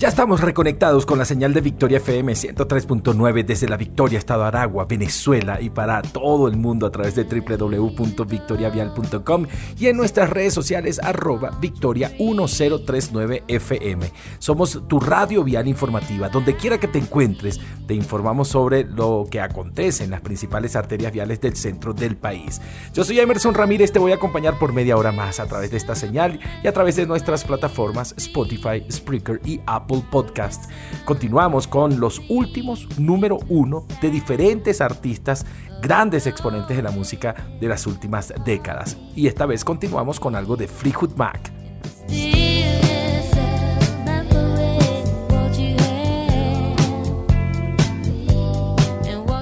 Ya 0.00 0.08
estamos 0.08 0.40
reconectados 0.40 1.04
con 1.04 1.18
la 1.18 1.26
señal 1.26 1.52
de 1.52 1.60
Victoria 1.60 1.98
FM 1.98 2.32
103.9 2.32 3.44
desde 3.44 3.68
la 3.68 3.76
Victoria, 3.76 4.18
Estado 4.18 4.46
Aragua, 4.46 4.86
Venezuela 4.86 5.60
y 5.60 5.68
para 5.68 6.00
todo 6.00 6.48
el 6.48 6.56
mundo 6.56 6.86
a 6.86 6.90
través 6.90 7.16
de 7.16 7.24
www.victoriavial.com 7.24 9.46
y 9.78 9.88
en 9.88 9.98
nuestras 9.98 10.30
redes 10.30 10.54
sociales 10.54 10.98
arroba 11.02 11.50
victoria 11.60 12.14
1039 12.18 13.44
FM. 13.46 14.10
Somos 14.38 14.80
tu 14.88 15.00
radio 15.00 15.44
vial 15.44 15.68
informativa. 15.68 16.30
Donde 16.30 16.56
quiera 16.56 16.80
que 16.80 16.88
te 16.88 16.98
encuentres, 16.98 17.60
te 17.86 17.92
informamos 17.92 18.48
sobre 18.48 18.84
lo 18.84 19.26
que 19.30 19.42
acontece 19.42 20.04
en 20.04 20.12
las 20.12 20.22
principales 20.22 20.76
arterias 20.76 21.12
viales 21.12 21.42
del 21.42 21.56
centro 21.56 21.92
del 21.92 22.16
país. 22.16 22.62
Yo 22.94 23.04
soy 23.04 23.20
Emerson 23.20 23.52
Ramírez, 23.52 23.92
te 23.92 23.98
voy 23.98 24.12
a 24.12 24.14
acompañar 24.14 24.58
por 24.58 24.72
media 24.72 24.96
hora 24.96 25.12
más 25.12 25.40
a 25.40 25.46
través 25.46 25.70
de 25.70 25.76
esta 25.76 25.94
señal 25.94 26.40
y 26.64 26.68
a 26.68 26.72
través 26.72 26.96
de 26.96 27.06
nuestras 27.06 27.44
plataformas 27.44 28.14
Spotify, 28.16 28.82
Spreaker 28.90 29.42
y 29.44 29.60
Apple 29.66 29.89
Podcast. 30.10 30.70
Continuamos 31.04 31.66
con 31.66 31.98
los 31.98 32.22
últimos 32.28 32.86
número 32.98 33.38
uno 33.48 33.84
de 34.00 34.10
diferentes 34.10 34.80
artistas, 34.80 35.44
grandes 35.82 36.26
exponentes 36.26 36.76
de 36.76 36.82
la 36.82 36.92
música 36.92 37.34
de 37.60 37.68
las 37.68 37.86
últimas 37.86 38.32
décadas. 38.44 38.96
Y 39.16 39.26
esta 39.26 39.46
vez 39.46 39.64
continuamos 39.64 40.20
con 40.20 40.36
algo 40.36 40.56
de 40.56 40.68
Fleetwood 40.68 41.16
Mac. 41.16 41.52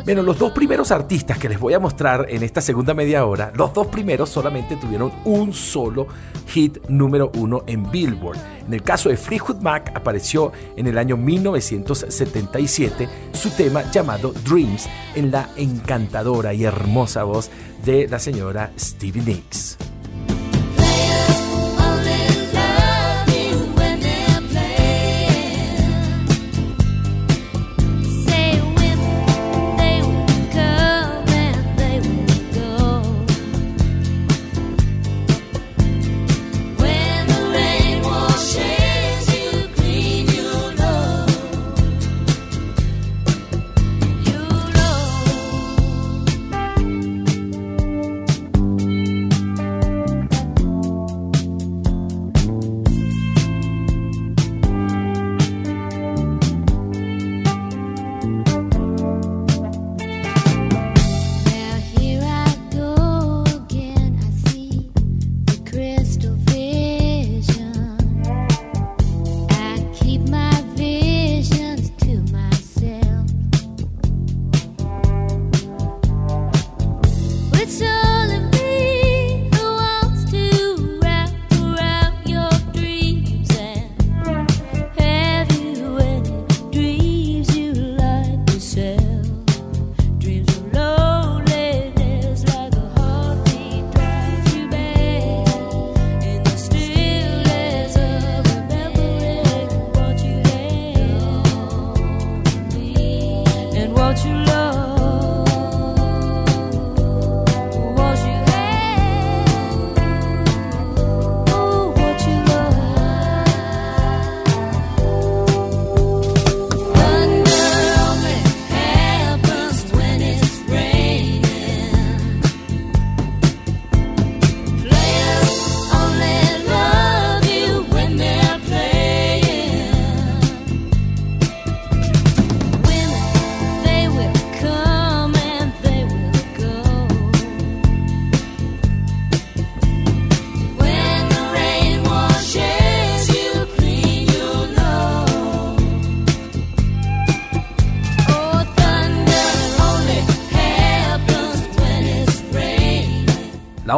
Bueno, 0.09 0.23
los 0.23 0.39
dos 0.39 0.53
primeros 0.53 0.91
artistas 0.91 1.37
que 1.37 1.51
les 1.51 1.61
voy 1.61 1.75
a 1.75 1.79
mostrar 1.79 2.25
en 2.31 2.43
esta 2.43 2.63
segunda 2.63 2.95
media 2.95 3.27
hora, 3.27 3.53
los 3.55 3.75
dos 3.75 3.89
primeros 3.89 4.31
solamente 4.31 4.77
tuvieron 4.77 5.13
un 5.27 5.53
solo 5.53 6.07
hit 6.47 6.79
número 6.89 7.31
uno 7.35 7.63
en 7.67 7.91
Billboard. 7.91 8.39
En 8.67 8.73
el 8.73 8.83
caso 8.83 9.11
de 9.11 9.19
Fleetwood 9.19 9.61
Mac 9.61 9.93
apareció 9.95 10.51
en 10.77 10.87
el 10.87 10.97
año 10.97 11.19
1977 11.19 13.07
su 13.35 13.51
tema 13.51 13.83
llamado 13.91 14.33
Dreams 14.49 14.89
en 15.15 15.31
la 15.31 15.51
encantadora 15.59 16.55
y 16.55 16.65
hermosa 16.65 17.25
voz 17.25 17.51
de 17.85 18.09
la 18.09 18.19
señora 18.19 18.73
Stevie 18.79 19.23
Nicks. 19.23 19.77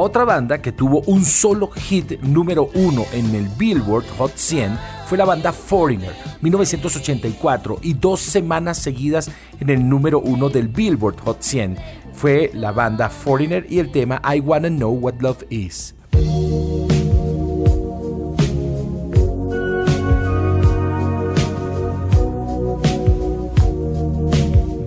Otra 0.03 0.25
banda 0.25 0.63
que 0.63 0.73
tuvo 0.73 1.03
un 1.09 1.27
solo 1.27 1.69
hit 1.69 2.23
número 2.23 2.71
uno 2.75 3.05
en 3.13 3.35
el 3.35 3.49
Billboard 3.49 4.07
Hot 4.17 4.33
100 4.35 4.79
fue 5.05 5.19
la 5.19 5.27
banda 5.27 5.53
Foreigner, 5.53 6.15
1984, 6.41 7.81
y 7.83 7.93
dos 7.93 8.21
semanas 8.21 8.79
seguidas 8.79 9.31
en 9.61 9.69
el 9.69 9.87
número 9.87 10.19
uno 10.19 10.49
del 10.49 10.69
Billboard 10.69 11.21
Hot 11.21 11.43
100 11.43 11.77
fue 12.15 12.51
la 12.55 12.73
banda 12.73 13.11
Foreigner 13.11 13.67
y 13.69 13.79
el 13.79 13.91
tema 13.91 14.23
I 14.25 14.41
Wanna 14.41 14.71
Know 14.71 14.91
What 14.91 15.21
Love 15.21 15.45
Is. 15.51 15.95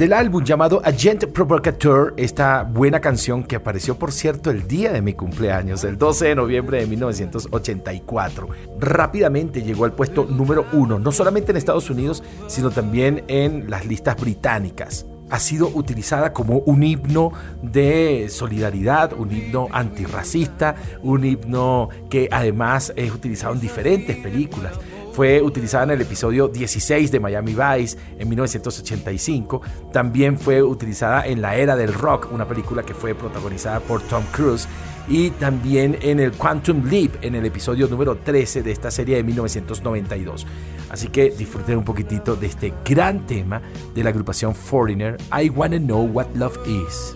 Del 0.03 0.11
álbum 0.11 0.43
llamado 0.43 0.81
Agent 0.83 1.27
Provocateur, 1.27 2.13
esta 2.17 2.63
buena 2.63 2.99
canción 2.99 3.41
que 3.41 3.55
apareció 3.55 3.97
por 3.97 4.11
cierto 4.11 4.51
el 4.51 4.67
día 4.67 4.91
de 4.91 5.01
mi 5.01 5.13
cumpleaños, 5.13 5.85
el 5.85 5.97
12 5.97 6.25
de 6.25 6.35
noviembre 6.35 6.81
de 6.81 6.87
1984. 6.87 8.49
Rápidamente 8.81 9.61
llegó 9.61 9.85
al 9.85 9.93
puesto 9.93 10.25
número 10.25 10.65
uno, 10.73 10.99
no 10.99 11.13
solamente 11.13 11.51
en 11.51 11.57
Estados 11.57 11.89
Unidos, 11.89 12.21
sino 12.47 12.69
también 12.69 13.23
en 13.29 13.69
las 13.69 13.85
listas 13.85 14.17
británicas 14.19 15.05
ha 15.29 15.39
sido 15.39 15.69
utilizada 15.69 16.31
como 16.31 16.57
un 16.59 16.83
himno 16.83 17.31
de 17.63 18.27
solidaridad, 18.29 19.13
un 19.13 19.31
himno 19.31 19.67
antirracista, 19.71 20.75
un 21.01 21.25
himno 21.25 21.89
que 22.09 22.27
además 22.31 22.93
es 22.95 23.11
utilizado 23.11 23.53
en 23.53 23.59
diferentes 23.59 24.15
películas. 24.17 24.73
Fue 25.13 25.41
utilizada 25.43 25.83
en 25.83 25.91
el 25.91 26.01
episodio 26.01 26.47
16 26.47 27.11
de 27.11 27.19
Miami 27.19 27.53
Vice 27.53 27.97
en 28.17 28.27
1985. 28.27 29.61
También 29.91 30.39
fue 30.39 30.63
utilizada 30.63 31.27
en 31.27 31.39
La 31.39 31.55
Era 31.55 31.75
del 31.75 31.93
Rock, 31.93 32.29
una 32.31 32.47
película 32.47 32.81
que 32.83 32.95
fue 32.95 33.13
protagonizada 33.13 33.79
por 33.79 34.01
Tom 34.01 34.23
Cruise. 34.31 34.67
Y 35.07 35.29
también 35.31 35.97
en 36.01 36.19
el 36.19 36.31
Quantum 36.31 36.85
Leap, 36.89 37.23
en 37.23 37.35
el 37.35 37.45
episodio 37.45 37.87
número 37.87 38.17
13 38.17 38.63
de 38.63 38.71
esta 38.71 38.89
serie 38.89 39.17
de 39.17 39.23
1992. 39.23 40.47
Así 40.89 41.09
que 41.09 41.29
disfruten 41.29 41.77
un 41.77 41.85
poquitito 41.85 42.35
de 42.35 42.47
este 42.47 42.73
gran 42.83 43.27
tema 43.27 43.61
de 43.93 44.03
la 44.03 44.09
agrupación 44.09 44.55
Foreigner, 44.55 45.17
I 45.31 45.49
Wanna 45.49 45.77
Know 45.79 46.05
What 46.05 46.27
Love 46.35 46.57
Is. 46.65 47.15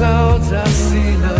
clouds 0.00 0.50
I 0.50 1.39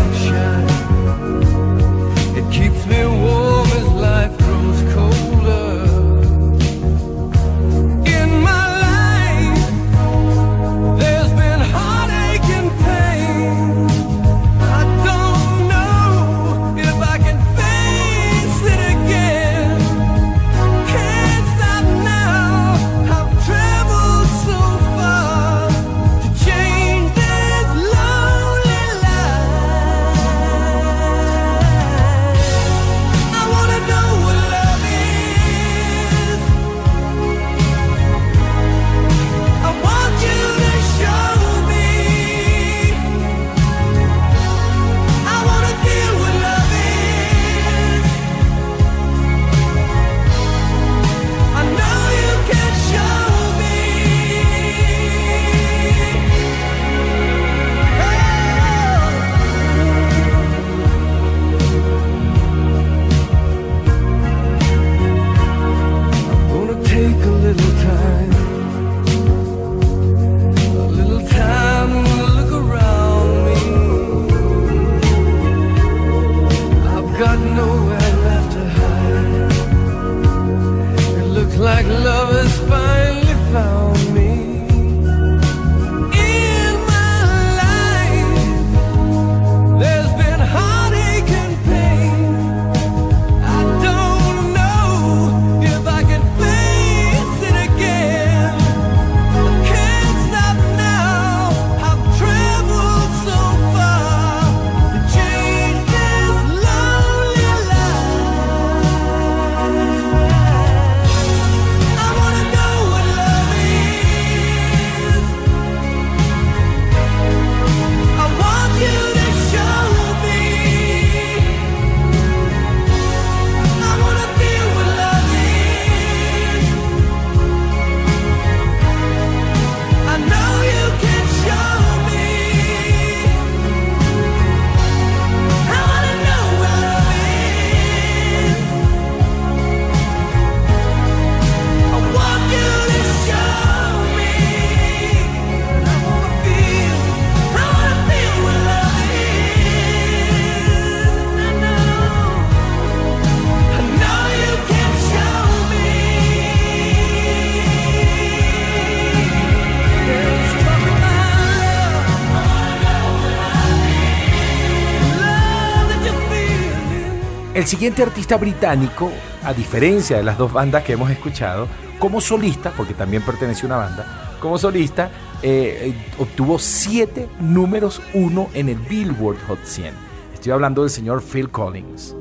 El 167.60 167.66
siguiente 167.66 168.02
artista 168.02 168.38
británico, 168.38 169.12
a 169.44 169.52
diferencia 169.52 170.16
de 170.16 170.22
las 170.22 170.38
dos 170.38 170.50
bandas 170.50 170.82
que 170.82 170.94
hemos 170.94 171.10
escuchado, 171.10 171.68
como 171.98 172.22
solista, 172.22 172.72
porque 172.74 172.94
también 172.94 173.22
perteneció 173.22 173.66
a 173.66 173.76
una 173.76 173.76
banda, 173.76 174.36
como 174.40 174.56
solista, 174.56 175.10
eh, 175.42 175.94
obtuvo 176.18 176.58
siete 176.58 177.28
números 177.38 178.00
uno 178.14 178.48
en 178.54 178.70
el 178.70 178.78
Billboard 178.78 179.36
Hot 179.46 179.62
100. 179.62 179.92
Estoy 180.32 180.52
hablando 180.52 180.80
del 180.80 180.90
señor 180.90 181.22
Phil 181.22 181.50
Collins. 181.50 182.16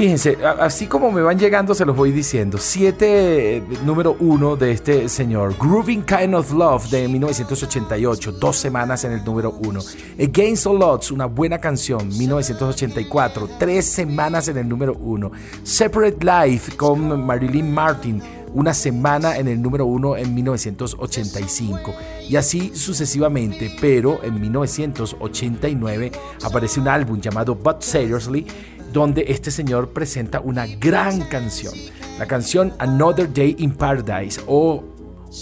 Fíjense, 0.00 0.38
así 0.58 0.86
como 0.86 1.12
me 1.12 1.20
van 1.20 1.38
llegando, 1.38 1.74
se 1.74 1.84
los 1.84 1.94
voy 1.94 2.10
diciendo. 2.10 2.56
Siete, 2.56 3.58
eh, 3.58 3.62
número 3.84 4.16
uno 4.18 4.56
de 4.56 4.72
este 4.72 5.10
señor. 5.10 5.54
Grooving 5.60 6.04
Kind 6.04 6.34
of 6.34 6.54
Love 6.54 6.88
de 6.88 7.06
1988, 7.06 8.32
dos 8.32 8.56
semanas 8.56 9.04
en 9.04 9.12
el 9.12 9.22
número 9.22 9.50
uno. 9.50 9.80
Against 10.18 10.66
All 10.66 10.82
Odds, 10.82 11.10
una 11.10 11.26
buena 11.26 11.58
canción, 11.58 12.08
1984, 12.16 13.46
tres 13.58 13.84
semanas 13.84 14.48
en 14.48 14.56
el 14.56 14.66
número 14.66 14.94
uno. 14.94 15.32
Separate 15.64 16.16
Life 16.24 16.78
con 16.78 17.26
Marilyn 17.26 17.70
Martin, 17.70 18.22
una 18.54 18.72
semana 18.72 19.36
en 19.36 19.48
el 19.48 19.60
número 19.60 19.84
uno 19.84 20.16
en 20.16 20.34
1985 20.34 21.94
y 22.26 22.36
así 22.36 22.72
sucesivamente, 22.74 23.70
pero 23.78 24.24
en 24.24 24.40
1989 24.40 26.10
aparece 26.42 26.80
un 26.80 26.88
álbum 26.88 27.20
llamado 27.20 27.54
But 27.54 27.82
Seriously 27.82 28.46
donde 28.92 29.24
este 29.28 29.50
señor 29.50 29.90
presenta 29.90 30.40
una 30.40 30.66
gran 30.66 31.20
canción, 31.22 31.74
la 32.18 32.26
canción 32.26 32.74
Another 32.78 33.32
Day 33.32 33.56
in 33.58 33.72
Paradise 33.72 34.40
o 34.46 34.84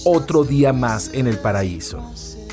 Otro 0.04 0.44
día 0.44 0.72
más 0.72 1.10
en 1.14 1.26
el 1.26 1.38
paraíso. 1.38 2.02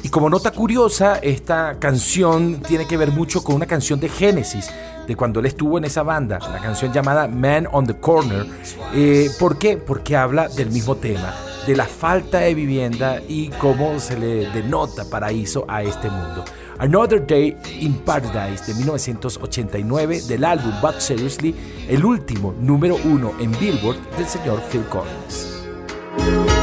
Y 0.04 0.10
como 0.10 0.30
nota 0.30 0.52
curiosa, 0.52 1.18
esta 1.18 1.80
canción 1.80 2.62
tiene 2.62 2.86
que 2.86 2.96
ver 2.96 3.12
mucho 3.12 3.44
con 3.44 3.56
una 3.56 3.66
canción 3.66 4.00
de 4.00 4.08
Genesis, 4.08 4.70
de 5.08 5.16
cuando 5.16 5.40
él 5.40 5.48
estuvo 5.48 5.78
en 5.78 5.86
esa 5.86 6.04
banda, 6.04 6.40
la 6.40 6.62
canción 6.62 6.94
llamada 6.94 7.28
Man 7.28 7.68
on 7.72 7.88
the 7.88 8.00
Corner. 8.00 8.46
Eh, 8.94 9.30
¿Por 9.40 9.58
qué? 9.58 9.78
Porque 9.78 10.16
habla 10.16 10.48
del 10.48 10.70
mismo 10.70 10.96
tema, 10.96 11.34
de 11.66 11.76
la 11.76 11.86
falta 11.86 12.40
de 12.40 12.54
vivienda 12.54 13.22
y 13.28 13.50
cómo 13.50 14.00
se 14.00 14.18
le 14.18 14.50
denota 14.52 15.10
paraíso 15.10 15.66
a 15.68 15.84
este 15.84 16.10
mundo. 16.10 16.46
Another 16.78 17.26
Day 17.26 17.58
in 17.80 17.94
Paradise 17.94 18.66
de 18.68 18.74
1989 18.76 20.22
del 20.28 20.44
álbum 20.44 20.74
But 20.82 21.00
Seriously, 21.00 21.56
el 21.88 22.04
último 22.06 22.54
número 22.60 22.98
uno 23.06 23.34
en 23.40 23.52
Billboard 23.60 23.98
del 24.18 24.28
señor 24.28 24.62
Phil 24.70 24.84
Collins. 24.90 26.55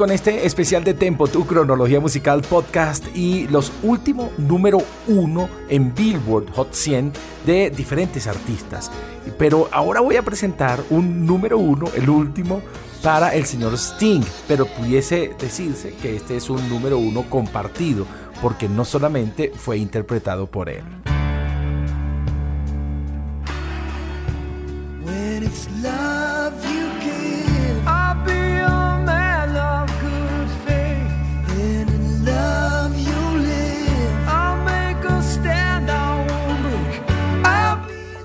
Con 0.00 0.10
este 0.10 0.46
especial 0.46 0.82
de 0.82 0.94
Tempo, 0.94 1.28
tu 1.28 1.46
cronología 1.46 2.00
musical 2.00 2.40
podcast 2.40 3.04
y 3.14 3.46
los 3.48 3.70
últimos 3.82 4.30
número 4.38 4.78
uno 5.06 5.50
en 5.68 5.94
Billboard 5.94 6.50
Hot 6.54 6.72
100 6.72 7.12
de 7.44 7.68
diferentes 7.68 8.26
artistas. 8.26 8.90
Pero 9.36 9.68
ahora 9.70 10.00
voy 10.00 10.16
a 10.16 10.22
presentar 10.22 10.82
un 10.88 11.26
número 11.26 11.58
uno, 11.58 11.86
el 11.94 12.08
último, 12.08 12.62
para 13.02 13.34
el 13.34 13.44
señor 13.44 13.74
Sting. 13.74 14.22
Pero 14.48 14.64
pudiese 14.64 15.34
decirse 15.38 15.92
que 16.00 16.16
este 16.16 16.38
es 16.38 16.48
un 16.48 16.66
número 16.70 16.96
uno 16.96 17.28
compartido, 17.28 18.06
porque 18.40 18.70
no 18.70 18.86
solamente 18.86 19.52
fue 19.54 19.76
interpretado 19.76 20.46
por 20.46 20.70
él. 20.70 20.82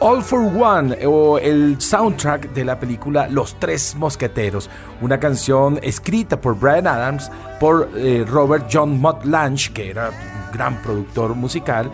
All 0.07 0.21
for 0.21 0.41
One 0.41 0.95
o 1.07 1.39
el 1.39 1.81
soundtrack 1.81 2.53
de 2.53 2.63
la 2.63 2.79
película 2.79 3.27
Los 3.27 3.59
Tres 3.59 3.95
Mosqueteros, 3.95 4.69
una 5.01 5.19
canción 5.19 5.79
escrita 5.81 6.39
por 6.39 6.59
Brian 6.59 6.85
Adams, 6.85 7.31
por 7.59 7.89
eh, 7.95 8.23
Robert 8.29 8.67
John 8.71 9.01
Mott 9.01 9.25
Lange, 9.25 9.73
que 9.73 9.89
era 9.89 10.11
un 10.11 10.51
gran 10.55 10.79
productor 10.83 11.33
musical, 11.33 11.89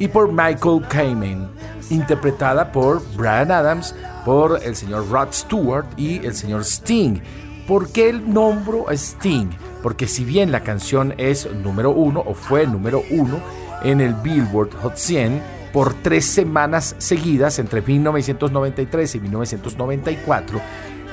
y 0.00 0.08
por 0.08 0.32
Michael 0.32 0.82
Kamen, 0.88 1.48
interpretada 1.90 2.72
por 2.72 3.00
Brian 3.16 3.52
Adams, 3.52 3.94
por 4.24 4.60
el 4.60 4.74
señor 4.74 5.08
Rod 5.08 5.28
Stewart 5.30 5.86
y 5.96 6.16
el 6.26 6.34
señor 6.34 6.62
Sting. 6.62 7.20
¿Por 7.68 7.92
qué 7.92 8.08
el 8.08 8.34
nombro 8.34 8.90
Sting? 8.90 9.50
Porque 9.84 10.08
si 10.08 10.24
bien 10.24 10.50
la 10.50 10.64
canción 10.64 11.14
es 11.16 11.48
número 11.62 11.92
uno 11.92 12.24
o 12.26 12.34
fue 12.34 12.66
número 12.66 13.04
uno 13.12 13.38
en 13.84 14.00
el 14.00 14.14
Billboard 14.14 14.74
Hot 14.82 14.96
100, 14.96 15.61
por 15.72 15.94
tres 15.94 16.26
semanas 16.26 16.94
seguidas, 16.98 17.58
entre 17.58 17.82
1993 17.82 19.14
y 19.14 19.20
1994, 19.20 20.60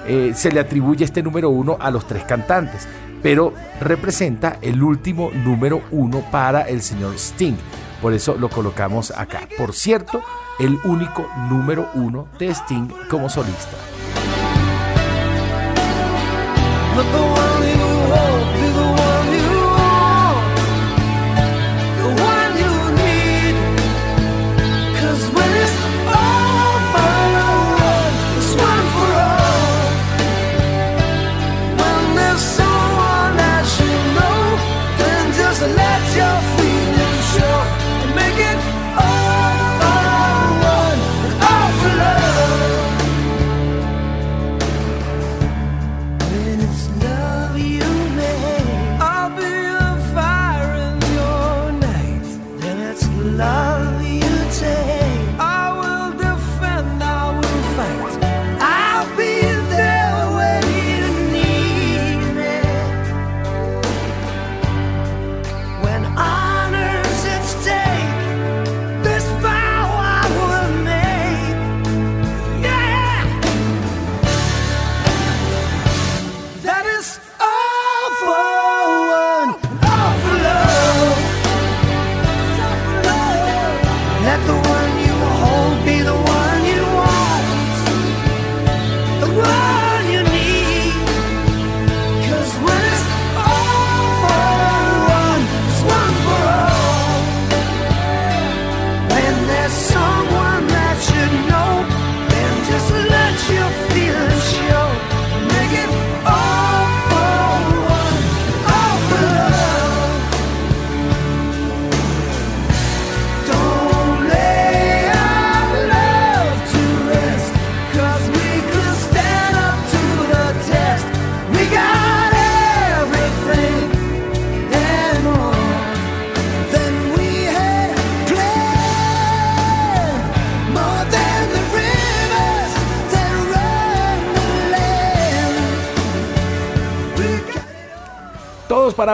eh, 0.07 0.33
se 0.35 0.51
le 0.51 0.59
atribuye 0.59 1.05
este 1.05 1.23
número 1.23 1.49
uno 1.49 1.77
a 1.79 1.91
los 1.91 2.07
tres 2.07 2.23
cantantes, 2.23 2.87
pero 3.21 3.53
representa 3.79 4.57
el 4.61 4.81
último 4.81 5.31
número 5.31 5.81
uno 5.91 6.23
para 6.31 6.61
el 6.61 6.81
señor 6.81 7.15
Sting. 7.15 7.55
Por 8.01 8.13
eso 8.13 8.35
lo 8.35 8.49
colocamos 8.49 9.11
acá. 9.11 9.41
Por 9.57 9.73
cierto, 9.73 10.21
el 10.59 10.79
único 10.83 11.27
número 11.49 11.89
uno 11.93 12.27
de 12.37 12.49
Sting 12.49 12.87
como 13.09 13.29
solista. 13.29 13.77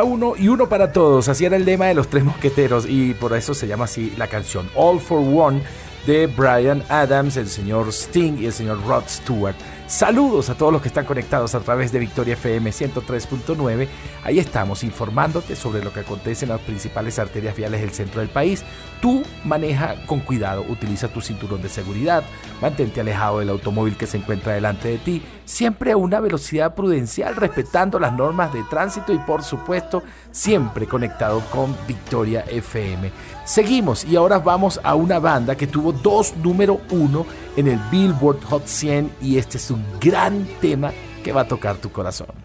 Uno 0.04 0.34
y 0.38 0.48
uno 0.48 0.68
para 0.70 0.92
todos. 0.92 1.28
Así 1.30 1.46
era 1.46 1.56
el 1.56 1.66
lema 1.66 1.86
de 1.86 1.94
los 1.94 2.10
tres 2.10 2.24
mosqueteros 2.24 2.86
y 2.88 3.14
por 3.14 3.36
eso 3.36 3.54
se 3.54 3.68
llama 3.68 3.86
así 3.86 4.14
la 4.18 4.28
canción 4.28 4.70
All 4.76 5.00
for 5.00 5.20
One 5.20 5.62
de 6.06 6.28
Brian 6.28 6.84
Adams, 6.90 7.38
el 7.38 7.48
señor 7.48 7.90
Sting 7.90 8.38
y 8.40 8.46
el 8.46 8.54
señor 8.54 8.86
Rod 8.86 9.04
Stewart. 9.08 9.56
Saludos 9.88 10.50
a 10.50 10.56
todos 10.56 10.74
los 10.74 10.82
que 10.82 10.88
están 10.88 11.06
conectados 11.06 11.54
a 11.54 11.60
través 11.60 11.92
de 11.92 12.00
Victoria 12.00 12.34
FM 12.34 12.72
103.9. 12.72 13.88
Ahí 14.24 14.40
estamos 14.40 14.84
informándote 14.84 15.56
sobre 15.56 15.84
lo 15.84 15.94
que 15.94 16.00
acontece 16.00 16.46
en 16.46 16.50
las 16.50 16.62
principales 16.62 17.20
arterias 17.20 17.56
viales 17.56 17.82
del 17.82 17.92
centro 17.92 18.22
del 18.22 18.30
país. 18.30 18.64
Tú 19.00 19.22
maneja 19.44 19.96
con 20.08 20.22
cuidado, 20.22 20.66
utiliza 20.68 21.10
tu 21.10 21.22
cinturón 21.22 21.62
de 21.62 21.70
seguridad, 21.70 22.24
mantente 22.64 23.00
alejado 23.00 23.40
del 23.40 23.50
automóvil 23.50 23.96
que 23.96 24.08
se 24.08 24.18
encuentra 24.18 24.54
delante 24.54 24.88
de 24.88 24.98
ti, 24.98 25.22
siempre 25.46 25.92
a 25.92 25.98
una 25.98 26.20
velocidad 26.20 26.74
prudencial, 26.74 27.36
respetando 27.36 28.00
las 28.00 28.12
normas 28.12 28.52
de 28.54 28.64
tránsito 28.64 29.14
y 29.14 29.20
por 29.20 29.44
supuesto 29.44 30.02
siempre 30.32 30.88
conectado 30.88 31.42
con 31.52 31.78
Victoria 31.88 32.44
FM. 32.48 33.12
Seguimos 33.46 34.04
y 34.04 34.16
ahora 34.16 34.40
vamos 34.40 34.80
a 34.84 34.96
una 34.96 35.20
banda 35.20 35.56
que 35.56 35.68
tuvo 35.68 35.92
dos 35.92 36.36
número 36.38 36.82
uno 36.90 37.28
en 37.56 37.68
el 37.68 37.80
Billboard 37.92 38.44
Hot 38.46 38.68
100 38.68 39.12
y 39.22 39.38
este 39.38 39.58
es 39.58 39.72
un 39.72 39.84
gran 40.00 40.48
tema 40.62 40.92
que 41.24 41.32
va 41.32 41.42
a 41.42 41.48
tocar 41.48 41.78
tu 41.78 41.92
corazón. 41.92 42.45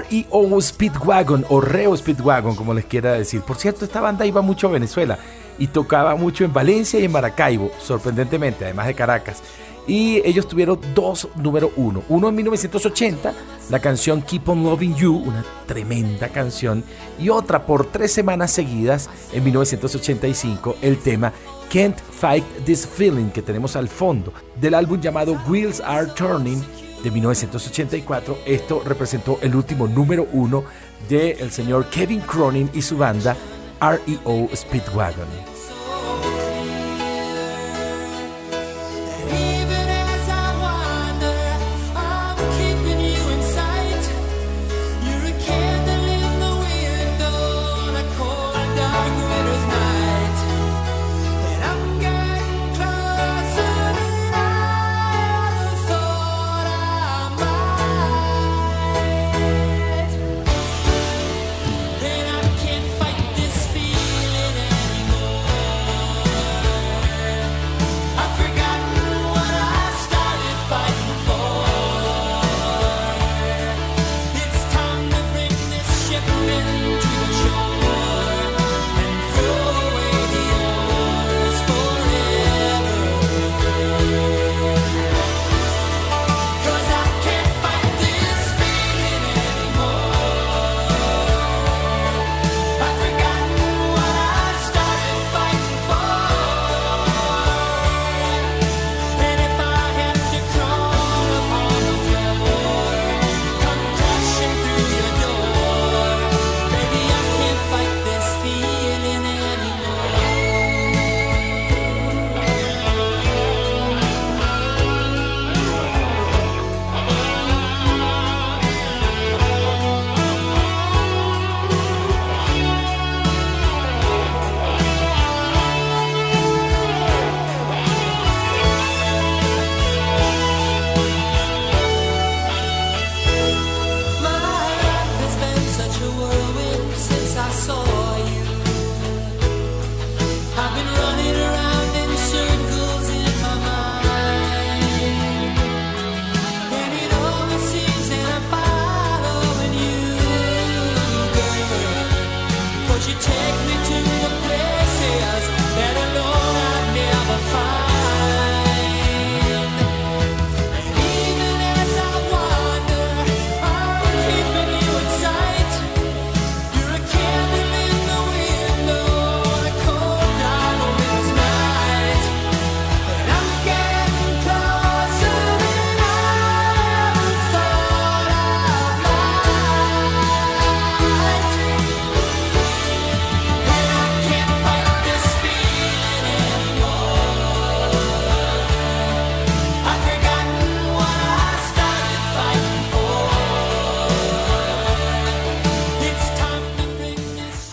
REO 0.00 0.60
Speedwagon 0.60 1.44
o 1.48 1.60
Reo 1.60 1.96
Speedwagon, 1.96 2.56
como 2.56 2.72
les 2.74 2.84
quiera 2.86 3.12
decir. 3.12 3.42
Por 3.42 3.56
cierto, 3.56 3.84
esta 3.84 4.00
banda 4.00 4.24
iba 4.24 4.40
mucho 4.40 4.68
a 4.68 4.70
Venezuela 4.70 5.18
y 5.58 5.66
tocaba 5.66 6.14
mucho 6.16 6.44
en 6.44 6.52
Valencia 6.52 6.98
y 6.98 7.04
en 7.04 7.12
Maracaibo, 7.12 7.70
sorprendentemente, 7.78 8.64
además 8.64 8.86
de 8.86 8.94
Caracas. 8.94 9.42
Y 9.86 10.22
ellos 10.24 10.46
tuvieron 10.46 10.78
dos 10.94 11.28
número 11.36 11.72
uno. 11.76 12.04
Uno 12.08 12.28
en 12.28 12.36
1980, 12.36 13.34
la 13.68 13.80
canción 13.80 14.22
Keep 14.22 14.48
on 14.48 14.62
Loving 14.62 14.94
You, 14.94 15.16
una 15.16 15.44
tremenda 15.66 16.28
canción. 16.28 16.84
Y 17.18 17.28
otra 17.28 17.66
por 17.66 17.86
tres 17.86 18.12
semanas 18.12 18.52
seguidas, 18.52 19.10
en 19.32 19.42
1985, 19.44 20.76
el 20.82 20.98
tema 20.98 21.32
Can't 21.72 21.98
Fight 21.98 22.44
This 22.64 22.86
Feeling 22.86 23.30
que 23.30 23.42
tenemos 23.42 23.74
al 23.74 23.88
fondo, 23.88 24.32
del 24.60 24.74
álbum 24.74 25.00
llamado 25.00 25.40
Wheels 25.48 25.80
Are 25.80 26.06
Turning 26.06 26.62
de 27.02 27.10
1984. 27.10 28.38
Esto 28.46 28.82
representó 28.84 29.38
el 29.42 29.54
último 29.54 29.86
número 29.86 30.26
uno 30.32 30.64
del 31.08 31.38
el 31.40 31.50
señor 31.50 31.86
Kevin 31.90 32.20
Cronin 32.20 32.70
y 32.72 32.82
su 32.82 32.96
banda 32.96 33.36
REO 33.80 34.48
Speedwagon. 34.54 35.51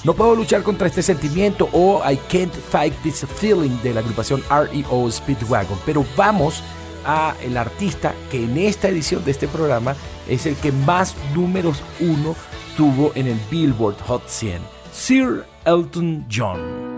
No 0.10 0.16
puedo 0.16 0.34
luchar 0.34 0.64
contra 0.64 0.88
este 0.88 1.04
sentimiento 1.04 1.70
o 1.72 2.02
I 2.04 2.18
can't 2.32 2.52
fight 2.52 2.96
this 3.04 3.28
feeling 3.36 3.80
de 3.84 3.94
la 3.94 4.00
agrupación 4.00 4.42
REO 4.50 5.12
Speedwagon. 5.12 5.78
Pero 5.86 6.04
vamos 6.18 6.64
a 7.06 7.36
el 7.44 7.56
artista 7.56 8.16
que 8.32 8.44
en 8.44 8.58
esta 8.58 8.88
edición 8.88 9.24
de 9.24 9.30
este 9.30 9.48
programa 9.48 9.96
es 10.28 10.48
el 10.48 10.56
que 10.56 10.72
más 10.72 11.16
números 11.36 11.84
uno 12.00 12.36
tuvo 12.76 13.12
en 13.14 13.28
el 13.28 13.40
Billboard 13.52 14.02
Hot 14.08 14.28
100, 14.28 14.64
Sir 14.92 15.46
Elton 15.64 16.26
John. 16.28 16.89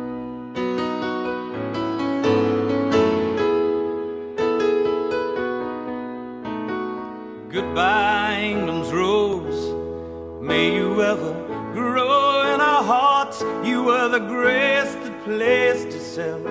The 14.10 14.20
grace 14.20 14.96
that 14.96 15.24
placed 15.24 15.88
itself 15.88 16.42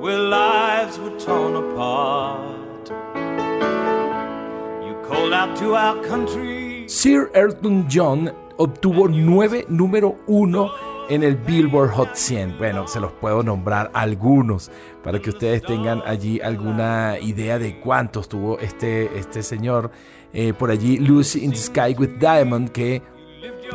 where 0.00 0.18
lives 0.18 0.98
were 0.98 1.18
torn 1.18 1.56
apart. 1.56 2.88
You 4.86 4.94
called 5.06 5.32
out 5.32 5.56
to 5.58 5.74
our 5.74 6.02
country. 6.04 6.88
Sir 6.88 7.30
Elton 7.34 7.88
John 7.88 8.32
obtuvo 8.56 9.08
nueve 9.08 9.66
número 9.68 10.16
uno 10.26 10.70
en 11.10 11.22
el 11.22 11.36
Billboard 11.36 11.90
Hot 11.90 12.14
100. 12.14 12.58
Bueno, 12.58 12.86
se 12.86 13.00
los 13.00 13.12
puedo 13.12 13.42
nombrar 13.42 13.90
algunos 13.92 14.70
para 15.02 15.20
que 15.20 15.30
ustedes 15.30 15.62
tengan 15.62 16.02
allí 16.06 16.40
alguna 16.40 17.18
idea 17.20 17.58
de 17.58 17.80
cuántos 17.80 18.28
tuvo 18.28 18.58
este, 18.58 19.18
este 19.18 19.42
señor. 19.42 19.90
Eh, 20.32 20.52
por 20.52 20.70
allí, 20.70 20.98
Lucy 20.98 21.44
in 21.44 21.50
the 21.50 21.56
Sky 21.56 21.94
with 21.98 22.18
Diamond, 22.18 22.70
que 22.70 23.02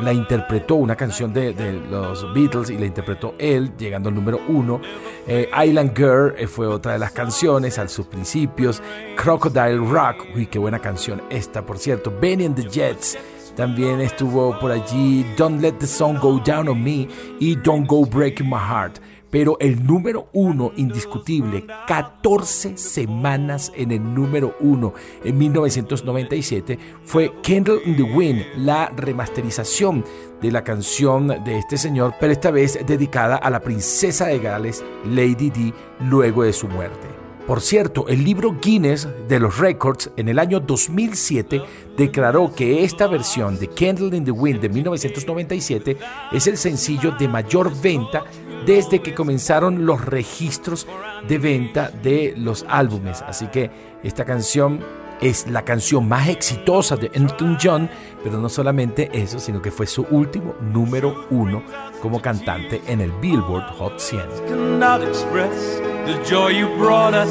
la 0.01 0.13
interpretó 0.13 0.75
una 0.75 0.95
canción 0.95 1.33
de, 1.33 1.53
los 1.89 2.33
Beatles 2.33 2.69
y 2.69 2.77
la 2.77 2.85
interpretó 2.85 3.35
él, 3.37 3.73
llegando 3.77 4.09
al 4.09 4.15
número 4.15 4.39
uno. 4.47 4.81
Eh, 5.27 5.49
Island 5.65 5.95
Girl 5.95 6.33
eh, 6.37 6.47
fue 6.47 6.67
otra 6.67 6.93
de 6.93 6.99
las 6.99 7.11
canciones 7.11 7.77
a 7.77 7.87
sus 7.87 8.07
principios. 8.07 8.81
Crocodile 9.15 9.77
Rock, 9.77 10.25
uy, 10.35 10.47
qué 10.47 10.59
buena 10.59 10.79
canción 10.79 11.21
esta, 11.29 11.65
por 11.65 11.77
cierto. 11.77 12.13
Benny 12.19 12.45
and 12.45 12.55
the 12.55 12.69
Jets. 12.69 13.17
También 13.55 14.01
estuvo 14.01 14.57
por 14.59 14.71
allí 14.71 15.23
Don't 15.37 15.61
Let 15.61 15.73
the 15.73 15.85
Sun 15.85 16.19
Go 16.19 16.41
Down 16.43 16.69
on 16.69 16.83
Me 16.83 17.07
y 17.39 17.55
Don't 17.55 17.87
Go 17.87 18.03
Breaking 18.03 18.49
My 18.49 18.57
Heart. 18.57 18.99
Pero 19.33 19.57
el 19.59 19.83
número 19.83 20.29
uno 20.31 20.73
indiscutible, 20.75 21.65
14 21.87 22.77
semanas 22.77 23.71
en 23.75 23.91
el 23.91 24.13
número 24.13 24.55
uno 24.59 24.93
en 25.23 25.35
1997, 25.39 26.77
fue 27.03 27.33
Candle 27.41 27.81
in 27.83 27.95
the 27.95 28.03
Wind, 28.03 28.43
la 28.57 28.89
remasterización 28.95 30.05
de 30.39 30.51
la 30.51 30.63
canción 30.63 31.29
de 31.43 31.57
este 31.57 31.77
señor, 31.77 32.13
pero 32.19 32.31
esta 32.31 32.51
vez 32.51 32.77
dedicada 32.85 33.37
a 33.37 33.49
la 33.49 33.61
princesa 33.61 34.27
de 34.27 34.37
Gales, 34.37 34.85
Lady 35.03 35.49
Di, 35.49 35.73
luego 35.99 36.43
de 36.43 36.53
su 36.53 36.67
muerte. 36.67 37.23
Por 37.47 37.59
cierto, 37.59 38.07
el 38.07 38.23
libro 38.23 38.57
Guinness 38.61 39.05
de 39.27 39.37
los 39.37 39.57
Records 39.57 40.09
en 40.15 40.29
el 40.29 40.39
año 40.39 40.61
2007 40.61 41.61
declaró 41.97 42.53
que 42.55 42.85
esta 42.85 43.07
versión 43.07 43.59
de 43.59 43.67
Candle 43.67 44.15
in 44.15 44.23
the 44.23 44.31
Wind 44.31 44.61
de 44.61 44.69
1997 44.69 45.97
es 46.31 46.47
el 46.47 46.55
sencillo 46.55 47.11
de 47.11 47.27
mayor 47.27 47.69
venta 47.81 48.23
desde 48.65 49.01
que 49.01 49.13
comenzaron 49.13 49.85
los 49.85 50.03
registros 50.05 50.87
de 51.27 51.37
venta 51.37 51.89
de 51.89 52.33
los 52.37 52.65
álbumes. 52.67 53.21
Así 53.21 53.47
que 53.47 53.69
esta 54.03 54.25
canción 54.25 54.81
es 55.21 55.49
la 55.49 55.63
canción 55.63 56.07
más 56.07 56.27
exitosa 56.27 56.97
de 56.97 57.09
Elton 57.13 57.57
John, 57.61 57.89
pero 58.23 58.39
no 58.39 58.49
solamente 58.49 59.09
eso, 59.13 59.39
sino 59.39 59.61
que 59.61 59.71
fue 59.71 59.87
su 59.87 60.05
último 60.11 60.55
número 60.59 61.27
uno 61.29 61.63
como 62.01 62.21
cantante 62.21 62.81
en 62.87 63.01
el 63.01 63.11
Billboard 63.13 63.65
Hot 63.77 63.99
100. 63.99 64.21
Cannot 64.49 65.01
express 65.01 65.81
the 66.05 66.21
joy 66.29 66.49
you 66.49 66.67
brought 66.77 67.13
us 67.13 67.29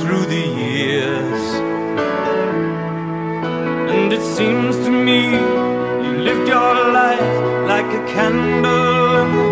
through 0.00 0.24
the 0.26 0.46
years. 0.56 1.72
And 3.90 4.12
it 4.12 4.22
seems 4.22 4.76
to 4.76 4.90
me 4.90 5.32
you 5.32 6.22
lived 6.22 6.48
your 6.48 6.92
life 6.92 7.66
like 7.66 7.86
a 7.92 8.04
candle 8.06 9.51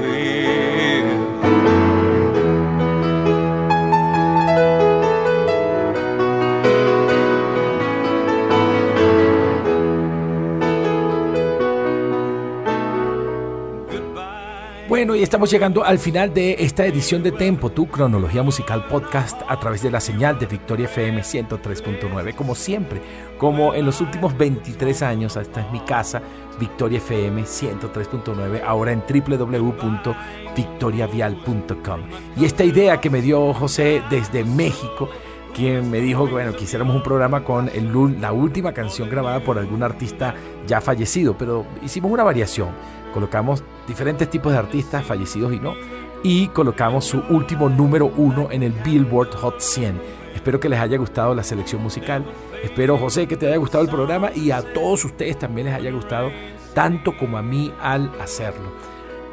Bueno, 14.91 15.15
y 15.15 15.23
estamos 15.23 15.49
llegando 15.49 15.85
al 15.85 15.97
final 15.99 16.33
de 16.33 16.57
esta 16.59 16.85
edición 16.85 17.23
de 17.23 17.31
Tempo, 17.31 17.71
tu 17.71 17.87
cronología 17.87 18.43
musical 18.43 18.87
podcast 18.87 19.41
a 19.47 19.57
través 19.57 19.81
de 19.81 19.89
la 19.89 20.01
señal 20.01 20.37
de 20.37 20.47
Victoria 20.47 20.83
FM 20.83 21.21
103.9. 21.21 22.35
Como 22.35 22.55
siempre, 22.55 23.01
como 23.37 23.73
en 23.73 23.85
los 23.85 24.01
últimos 24.01 24.37
23 24.37 25.01
años, 25.03 25.37
esta 25.37 25.61
es 25.61 25.71
mi 25.71 25.79
casa, 25.79 26.21
Victoria 26.59 26.97
FM 26.97 27.43
103.9, 27.43 28.63
ahora 28.65 28.91
en 28.91 29.01
www.victoriavial.com. 29.07 32.01
Y 32.35 32.43
esta 32.43 32.65
idea 32.65 32.99
que 32.99 33.09
me 33.09 33.21
dio 33.21 33.53
José 33.53 34.03
desde 34.09 34.43
México, 34.43 35.07
quien 35.53 35.91
me 35.91 35.99
dijo 35.99 36.25
que 36.25 36.31
bueno, 36.31 36.55
quisiéramos 36.55 36.95
un 36.95 37.03
programa 37.03 37.43
con 37.43 37.69
el, 37.69 38.21
la 38.21 38.31
última 38.31 38.73
canción 38.73 39.09
grabada 39.09 39.41
por 39.43 39.57
algún 39.57 39.83
artista 39.83 40.33
ya 40.65 40.81
fallecido, 40.81 41.37
pero 41.37 41.65
hicimos 41.83 42.11
una 42.11 42.23
variación 42.23 42.69
colocamos 43.11 43.63
diferentes 43.87 44.29
tipos 44.29 44.51
de 44.51 44.57
artistas 44.57 45.05
fallecidos 45.05 45.53
y 45.53 45.59
no, 45.59 45.75
y 46.23 46.47
colocamos 46.47 47.05
su 47.05 47.19
último 47.29 47.69
número 47.69 48.11
uno 48.17 48.47
en 48.51 48.63
el 48.63 48.71
Billboard 48.71 49.33
Hot 49.35 49.59
100. 49.59 50.01
Espero 50.33 50.59
que 50.59 50.69
les 50.69 50.79
haya 50.79 50.97
gustado 50.97 51.35
la 51.35 51.43
selección 51.43 51.83
musical. 51.83 52.25
Espero, 52.63 52.97
José, 52.97 53.27
que 53.27 53.37
te 53.37 53.47
haya 53.47 53.57
gustado 53.57 53.83
el 53.83 53.89
programa 53.89 54.31
y 54.33 54.51
a 54.51 54.61
todos 54.73 55.05
ustedes 55.05 55.37
también 55.37 55.67
les 55.67 55.75
haya 55.75 55.91
gustado, 55.91 56.31
tanto 56.73 57.17
como 57.17 57.37
a 57.37 57.41
mí 57.41 57.71
al 57.81 58.11
hacerlo. 58.19 58.71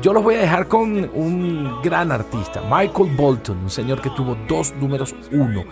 Yo 0.00 0.12
los 0.12 0.22
voy 0.22 0.36
a 0.36 0.40
dejar 0.40 0.68
con 0.68 1.10
un 1.12 1.82
gran 1.82 2.12
artista, 2.12 2.62
Michael 2.62 3.16
Bolton, 3.16 3.58
un 3.58 3.70
señor 3.70 4.00
que 4.00 4.10
tuvo 4.10 4.36
dos 4.46 4.72
números 4.74 5.14
uno. 5.32 5.64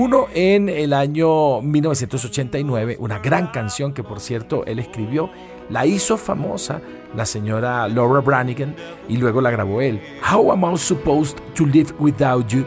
Uno 0.00 0.28
en 0.32 0.68
el 0.68 0.92
año 0.92 1.60
1989, 1.60 2.98
una 3.00 3.18
gran 3.18 3.48
canción 3.48 3.92
que 3.92 4.04
por 4.04 4.20
cierto 4.20 4.64
él 4.64 4.78
escribió, 4.78 5.28
la 5.70 5.86
hizo 5.86 6.16
famosa 6.16 6.80
la 7.16 7.26
señora 7.26 7.88
Laura 7.88 8.20
Branigan 8.20 8.76
y 9.08 9.16
luego 9.16 9.40
la 9.40 9.50
grabó 9.50 9.80
él. 9.80 10.00
How 10.32 10.52
Am 10.52 10.72
I 10.72 10.78
Supposed 10.78 11.38
to 11.56 11.66
Live 11.66 11.94
Without 11.98 12.46
You? 12.46 12.64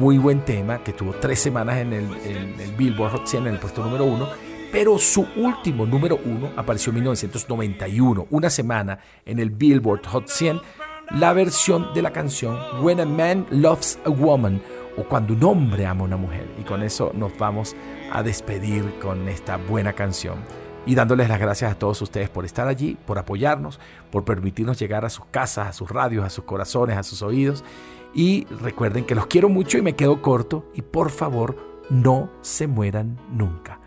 Muy 0.00 0.18
buen 0.18 0.44
tema 0.44 0.82
que 0.82 0.92
tuvo 0.92 1.12
tres 1.12 1.38
semanas 1.38 1.76
en 1.76 1.92
el, 1.92 2.08
en 2.26 2.60
el 2.60 2.72
Billboard 2.76 3.12
Hot 3.12 3.26
100 3.28 3.46
en 3.46 3.54
el 3.54 3.60
puesto 3.60 3.84
número 3.84 4.04
uno. 4.04 4.26
Pero 4.72 4.98
su 4.98 5.28
último 5.36 5.86
número 5.86 6.18
uno 6.24 6.50
apareció 6.56 6.90
en 6.90 6.96
1991, 6.96 8.26
una 8.30 8.50
semana 8.50 8.98
en 9.24 9.38
el 9.38 9.50
Billboard 9.50 10.04
Hot 10.06 10.26
100, 10.26 10.60
la 11.12 11.32
versión 11.34 11.94
de 11.94 12.02
la 12.02 12.10
canción 12.10 12.58
When 12.82 12.98
a 12.98 13.06
Man 13.06 13.46
Loves 13.50 13.96
a 14.04 14.10
Woman 14.10 14.60
o 14.96 15.04
Cuando 15.04 15.34
un 15.34 15.42
hombre 15.44 15.86
ama 15.86 16.02
a 16.02 16.04
una 16.04 16.16
mujer. 16.16 16.48
Y 16.58 16.62
con 16.62 16.82
eso 16.82 17.12
nos 17.14 17.36
vamos 17.38 17.74
a 18.12 18.22
despedir 18.22 18.98
con 19.00 19.28
esta 19.28 19.56
buena 19.56 19.92
canción 19.92 20.38
y 20.86 20.94
dándoles 20.94 21.28
las 21.28 21.40
gracias 21.40 21.72
a 21.72 21.78
todos 21.78 22.00
ustedes 22.02 22.28
por 22.28 22.44
estar 22.44 22.68
allí, 22.68 22.96
por 23.06 23.18
apoyarnos, 23.18 23.80
por 24.10 24.24
permitirnos 24.24 24.78
llegar 24.78 25.04
a 25.04 25.10
sus 25.10 25.24
casas, 25.26 25.68
a 25.68 25.72
sus 25.72 25.90
radios, 25.90 26.24
a 26.24 26.30
sus 26.30 26.44
corazones, 26.44 26.96
a 26.96 27.02
sus 27.02 27.22
oídos. 27.22 27.64
Y 28.14 28.44
recuerden 28.60 29.04
que 29.04 29.14
los 29.14 29.26
quiero 29.26 29.48
mucho 29.48 29.78
y 29.78 29.82
me 29.82 29.96
quedo 29.96 30.22
corto 30.22 30.70
y 30.74 30.82
por 30.82 31.10
favor 31.10 31.56
no 31.90 32.30
se 32.42 32.66
mueran 32.66 33.18
nunca. 33.30 33.80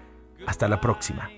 Hasta 0.46 0.68
la 0.68 0.82
próxima. 0.82 1.37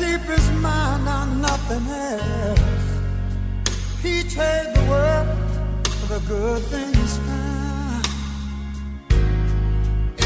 Keep 0.00 0.22
his 0.22 0.50
mind 0.52 1.06
on 1.06 1.42
nothing 1.42 1.86
else, 1.86 2.60
he 4.02 4.22
trade 4.34 4.68
the 4.74 4.84
world 4.88 5.28
for 5.98 6.06
the 6.14 6.20
good 6.26 6.62
things 6.74 7.18
found. 7.26 8.06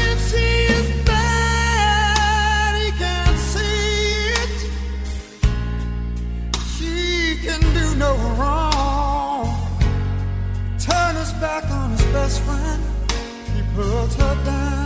If 0.07 0.17
she 0.29 0.47
is 0.77 0.87
bad, 1.05 2.73
he 2.81 2.89
can't 3.03 3.39
see 3.53 4.31
it. 4.43 4.57
She 6.75 6.95
can 7.45 7.61
do 7.79 7.85
no 8.05 8.11
wrong 8.37 8.65
turn 10.79 11.15
his 11.15 11.33
back 11.33 11.65
on 11.71 11.91
his 11.91 12.05
best 12.15 12.39
friend, 12.41 12.81
he 13.55 13.61
puts 13.75 14.15
her 14.15 14.35
down. 14.45 14.84